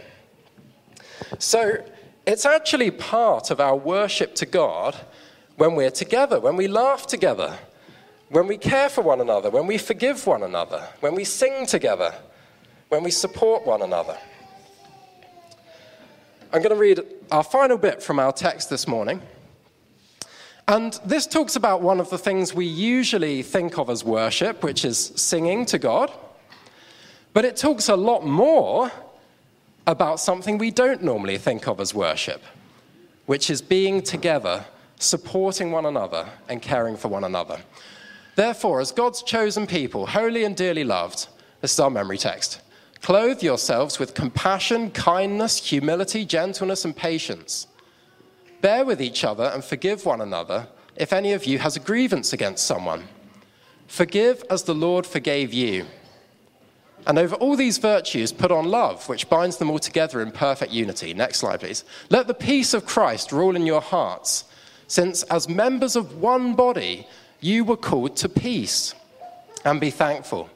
So 1.38 1.84
it's 2.26 2.44
actually 2.44 2.90
part 2.90 3.50
of 3.50 3.60
our 3.60 3.76
worship 3.76 4.34
to 4.36 4.46
God 4.46 4.96
when 5.56 5.74
we're 5.74 5.90
together, 5.90 6.40
when 6.40 6.56
we 6.56 6.66
laugh 6.66 7.06
together, 7.06 7.56
when 8.28 8.46
we 8.48 8.58
care 8.58 8.88
for 8.88 9.02
one 9.02 9.20
another, 9.20 9.48
when 9.48 9.66
we 9.66 9.78
forgive 9.78 10.26
one 10.26 10.42
another, 10.42 10.88
when 11.00 11.14
we 11.14 11.24
sing 11.24 11.66
together, 11.66 12.12
when 12.88 13.04
we 13.04 13.10
support 13.10 13.64
one 13.64 13.82
another. 13.82 14.18
I'm 16.52 16.62
going 16.62 16.70
to 16.70 16.80
read 16.80 17.00
our 17.30 17.44
final 17.44 17.78
bit 17.78 18.02
from 18.02 18.18
our 18.18 18.32
text 18.32 18.70
this 18.70 18.88
morning. 18.88 19.22
And 20.68 20.98
this 21.04 21.26
talks 21.26 21.54
about 21.54 21.80
one 21.80 22.00
of 22.00 22.10
the 22.10 22.18
things 22.18 22.52
we 22.52 22.66
usually 22.66 23.42
think 23.42 23.78
of 23.78 23.88
as 23.88 24.02
worship, 24.02 24.64
which 24.64 24.84
is 24.84 25.12
singing 25.14 25.64
to 25.66 25.78
God. 25.78 26.10
But 27.32 27.44
it 27.44 27.56
talks 27.56 27.88
a 27.88 27.96
lot 27.96 28.26
more 28.26 28.90
about 29.86 30.20
something 30.20 30.58
we 30.58 30.70
don't 30.70 31.02
normally 31.02 31.38
think 31.38 31.68
of 31.68 31.80
as 31.80 31.94
worship, 31.94 32.42
which 33.26 33.50
is 33.50 33.62
being 33.62 34.02
together 34.02 34.64
supporting 34.98 35.70
one 35.70 35.86
another, 35.86 36.26
and 36.48 36.62
caring 36.62 36.96
for 36.96 37.08
one 37.08 37.24
another. 37.24 37.58
Therefore, 38.34 38.80
as 38.80 38.92
God's 38.92 39.22
chosen 39.22 39.66
people, 39.66 40.06
holy 40.06 40.44
and 40.44 40.56
dearly 40.56 40.84
loved, 40.84 41.28
this 41.60 41.72
is 41.72 41.80
our 41.80 41.90
memory 41.90 42.18
text, 42.18 42.60
clothe 43.02 43.42
yourselves 43.42 43.98
with 43.98 44.14
compassion, 44.14 44.90
kindness, 44.90 45.64
humility, 45.64 46.24
gentleness, 46.24 46.84
and 46.84 46.96
patience. 46.96 47.66
Bear 48.60 48.84
with 48.84 49.00
each 49.00 49.24
other 49.24 49.44
and 49.44 49.64
forgive 49.64 50.06
one 50.06 50.20
another 50.20 50.68
if 50.96 51.12
any 51.12 51.32
of 51.32 51.44
you 51.44 51.58
has 51.58 51.76
a 51.76 51.80
grievance 51.80 52.32
against 52.32 52.66
someone. 52.66 53.04
Forgive 53.86 54.42
as 54.50 54.64
the 54.64 54.74
Lord 54.74 55.06
forgave 55.06 55.52
you. 55.52 55.86
And 57.06 57.18
over 57.18 57.36
all 57.36 57.56
these 57.56 57.78
virtues, 57.78 58.32
put 58.32 58.50
on 58.50 58.66
love, 58.66 59.08
which 59.08 59.28
binds 59.28 59.58
them 59.58 59.70
all 59.70 59.78
together 59.78 60.20
in 60.20 60.32
perfect 60.32 60.72
unity. 60.72 61.14
Next 61.14 61.38
slide, 61.38 61.60
please. 61.60 61.84
Let 62.10 62.26
the 62.26 62.34
peace 62.34 62.74
of 62.74 62.84
Christ 62.84 63.30
rule 63.30 63.54
in 63.54 63.64
your 63.64 63.80
hearts 63.80 64.44
since 64.88 65.22
as 65.24 65.48
members 65.48 65.96
of 65.96 66.20
one 66.20 66.54
body, 66.54 67.06
you 67.40 67.64
were 67.64 67.76
called 67.76 68.16
to 68.16 68.28
peace, 68.28 68.94
and 69.64 69.80
be 69.80 69.90
thankful. 69.90 70.48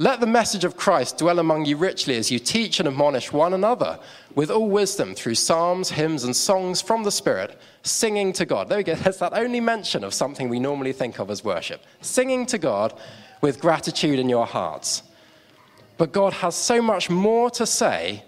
Let 0.00 0.20
the 0.20 0.26
message 0.26 0.62
of 0.62 0.76
Christ 0.76 1.18
dwell 1.18 1.40
among 1.40 1.64
you 1.64 1.76
richly 1.76 2.16
as 2.16 2.30
you 2.30 2.38
teach 2.38 2.78
and 2.78 2.88
admonish 2.88 3.32
one 3.32 3.52
another 3.52 3.98
with 4.36 4.48
all 4.48 4.68
wisdom 4.68 5.14
through 5.14 5.34
psalms, 5.34 5.90
hymns, 5.90 6.22
and 6.22 6.36
songs 6.36 6.80
from 6.80 7.02
the 7.02 7.10
Spirit, 7.10 7.58
singing 7.82 8.32
to 8.34 8.46
God. 8.46 8.68
There 8.68 8.78
we 8.78 8.84
go. 8.84 8.94
There's 8.96 9.18
that 9.18 9.32
only 9.32 9.60
mention 9.60 10.04
of 10.04 10.14
something 10.14 10.48
we 10.48 10.60
normally 10.60 10.92
think 10.92 11.18
of 11.18 11.30
as 11.30 11.42
worship. 11.42 11.82
Singing 12.00 12.46
to 12.46 12.58
God 12.58 12.96
with 13.40 13.60
gratitude 13.60 14.20
in 14.20 14.28
your 14.28 14.46
hearts. 14.46 15.02
But 15.98 16.12
God 16.12 16.32
has 16.34 16.54
so 16.54 16.80
much 16.80 17.10
more 17.10 17.50
to 17.50 17.66
say 17.66 18.24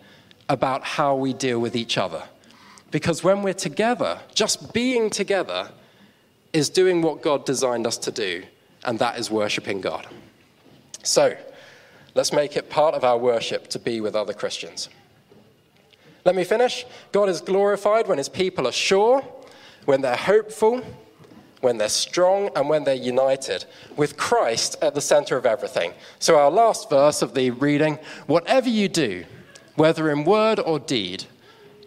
about 0.49 0.85
how 0.85 1.15
we 1.15 1.33
deal 1.33 1.61
with 1.61 1.77
each 1.77 1.97
other. 1.97 2.25
Because 2.91 3.23
when 3.23 3.43
we're 3.43 3.55
together, 3.55 4.21
just 4.35 4.75
being 4.75 5.09
together 5.09 5.71
is 6.53 6.69
doing 6.69 7.01
what 7.01 7.23
God 7.23 7.47
designed 7.47 7.87
us 7.87 7.97
to 7.99 8.11
do, 8.11 8.43
and 8.85 8.99
that 8.99 9.19
is 9.19 9.31
worshiping 9.31 9.81
God. 9.81 10.09
So, 11.05 11.37
let's 12.15 12.33
make 12.33 12.57
it 12.57 12.69
part 12.69 12.97
of 12.97 13.05
our 13.05 13.17
worship 13.17 13.69
to 13.69 13.79
be 13.79 14.01
with 14.01 14.17
other 14.17 14.35
Christians. 14.35 14.89
Let 16.25 16.35
me 16.35 16.43
finish. 16.43 16.85
God 17.13 17.29
is 17.29 17.41
glorified 17.41 18.09
when 18.09 18.19
his 18.19 18.29
people 18.29 18.67
are 18.67 18.73
sure, 18.73 19.25
when 19.85 20.01
they're 20.01 20.17
hopeful, 20.17 20.83
when 21.61 21.77
they're 21.77 21.89
strong, 21.89 22.51
and 22.57 22.69
when 22.69 22.85
they're 22.85 22.95
united, 22.95 23.65
with 23.97 24.17
Christ 24.17 24.77
at 24.81 24.95
the 24.95 25.01
center 25.01 25.37
of 25.37 25.47
everything. 25.47 25.93
So, 26.19 26.39
our 26.39 26.51
last 26.51 26.89
verse 26.89 27.23
of 27.23 27.35
the 27.35 27.51
reading 27.51 27.99
whatever 28.27 28.69
you 28.69 28.89
do, 28.89 29.25
whether 29.77 30.11
in 30.11 30.25
word 30.25 30.59
or 30.59 30.79
deed, 30.79 31.25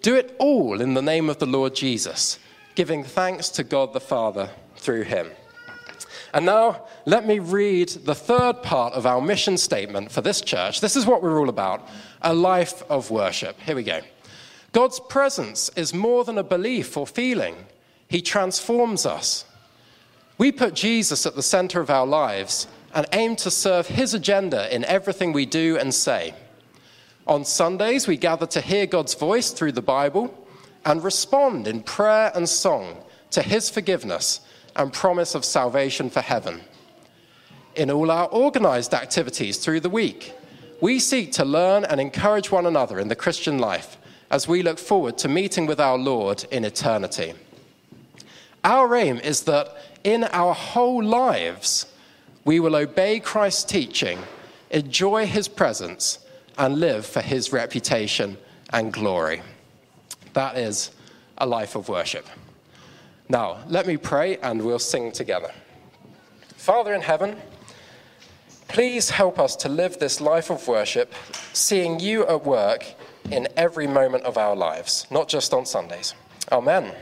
do 0.02 0.16
it 0.16 0.36
all 0.38 0.82
in 0.82 0.94
the 0.94 1.02
name 1.02 1.30
of 1.30 1.40
the 1.40 1.46
Lord 1.46 1.76
Jesus, 1.76 2.38
giving 2.76 3.04
thanks 3.04 3.50
to 3.50 3.64
God 3.64 3.94
the 3.94 4.00
Father 4.00 4.50
through 4.76 5.04
him. 5.04 5.32
And 6.34 6.46
now, 6.46 6.88
let 7.06 7.28
me 7.28 7.40
read 7.40 7.90
the 7.90 8.16
third 8.16 8.64
part 8.64 8.94
of 8.94 9.06
our 9.06 9.22
mission 9.22 9.58
statement 9.58 10.12
for 10.12 10.22
this 10.22 10.42
church. 10.42 10.82
This 10.82 10.96
is 10.96 11.06
what 11.06 11.22
we're 11.22 11.40
all 11.40 11.50
about 11.50 11.88
a 12.22 12.34
life 12.34 12.84
of 12.90 13.12
worship. 13.12 13.60
Here 13.60 13.76
we 13.76 13.84
go. 13.84 14.02
God's 14.72 15.00
presence 15.00 15.70
is 15.76 15.94
more 15.94 16.24
than 16.24 16.38
a 16.38 16.44
belief 16.44 16.98
or 16.98 17.06
feeling, 17.06 17.56
He 18.08 18.22
transforms 18.22 19.06
us. 19.06 19.46
We 20.44 20.52
put 20.52 20.74
Jesus 20.74 21.26
at 21.26 21.36
the 21.36 21.42
center 21.42 21.80
of 21.80 21.90
our 21.90 22.06
lives 22.06 22.68
and 22.94 23.06
aim 23.14 23.38
to 23.38 23.50
serve 23.50 23.88
His 23.88 24.14
agenda 24.14 24.68
in 24.76 24.84
everything 24.84 25.32
we 25.32 25.46
do 25.46 25.78
and 25.78 25.94
say. 25.94 26.34
On 27.26 27.46
Sundays, 27.46 28.10
we 28.10 28.18
gather 28.18 28.46
to 28.48 28.60
hear 28.60 28.86
God's 28.86 29.14
voice 29.14 29.52
through 29.52 29.72
the 29.72 29.82
Bible 29.82 30.38
and 30.84 31.02
respond 31.02 31.66
in 31.66 31.82
prayer 31.82 32.30
and 32.36 32.50
song 32.50 32.98
to 33.32 33.42
his 33.42 33.70
forgiveness 33.70 34.42
and 34.76 34.92
promise 34.92 35.34
of 35.34 35.46
salvation 35.46 36.10
for 36.10 36.20
heaven. 36.20 36.60
In 37.76 37.90
all 37.90 38.12
our 38.12 38.28
organized 38.28 38.94
activities 38.94 39.60
through 39.60 39.80
the 39.80 39.90
week, 39.90 40.34
we 40.82 41.00
seek 41.00 41.32
to 41.32 41.46
learn 41.46 41.86
and 41.86 42.02
encourage 42.02 42.52
one 42.52 42.66
another 42.66 43.00
in 43.00 43.08
the 43.08 43.16
Christian 43.16 43.60
life 43.60 43.96
as 44.30 44.46
we 44.46 44.62
look 44.62 44.78
forward 44.78 45.18
to 45.20 45.30
meeting 45.30 45.68
with 45.68 45.80
our 45.80 45.98
Lord 45.98 46.44
in 46.52 46.66
eternity. 46.66 47.34
Our 48.66 48.94
aim 48.96 49.20
is 49.20 49.44
that 49.44 49.76
in 50.04 50.26
our 50.26 50.54
whole 50.54 51.04
lives, 51.04 51.86
we 52.46 52.60
will 52.60 52.76
obey 52.76 53.20
Christ's 53.20 53.64
teaching, 53.64 54.20
enjoy 54.70 55.26
his 55.26 55.48
presence, 55.48 56.20
and 56.58 56.80
live 56.80 57.06
for 57.06 57.22
his 57.22 57.52
reputation 57.54 58.38
and 58.72 58.92
glory. 58.92 59.42
That 60.34 60.58
is 60.58 60.92
a 61.38 61.46
life 61.46 61.76
of 61.76 61.90
worship. 61.90 62.28
Now, 63.30 63.60
let 63.68 63.88
me 63.88 63.98
pray 63.98 64.38
and 64.38 64.62
we'll 64.62 64.80
sing 64.80 65.12
together. 65.12 65.52
Father 66.58 66.94
in 66.94 67.02
heaven, 67.02 67.38
please 68.68 69.10
help 69.10 69.40
us 69.40 69.56
to 69.58 69.70
live 69.70 70.00
this 70.00 70.20
life 70.20 70.50
of 70.50 70.68
worship, 70.68 71.14
seeing 71.54 72.00
you 72.00 72.28
at 72.28 72.46
work 72.46 72.86
in 73.32 73.48
every 73.56 73.88
moment 73.88 74.24
of 74.24 74.38
our 74.38 74.56
lives, 74.56 75.08
not 75.10 75.28
just 75.28 75.54
on 75.54 75.66
Sundays. 75.66 76.14
Amen. 76.52 76.94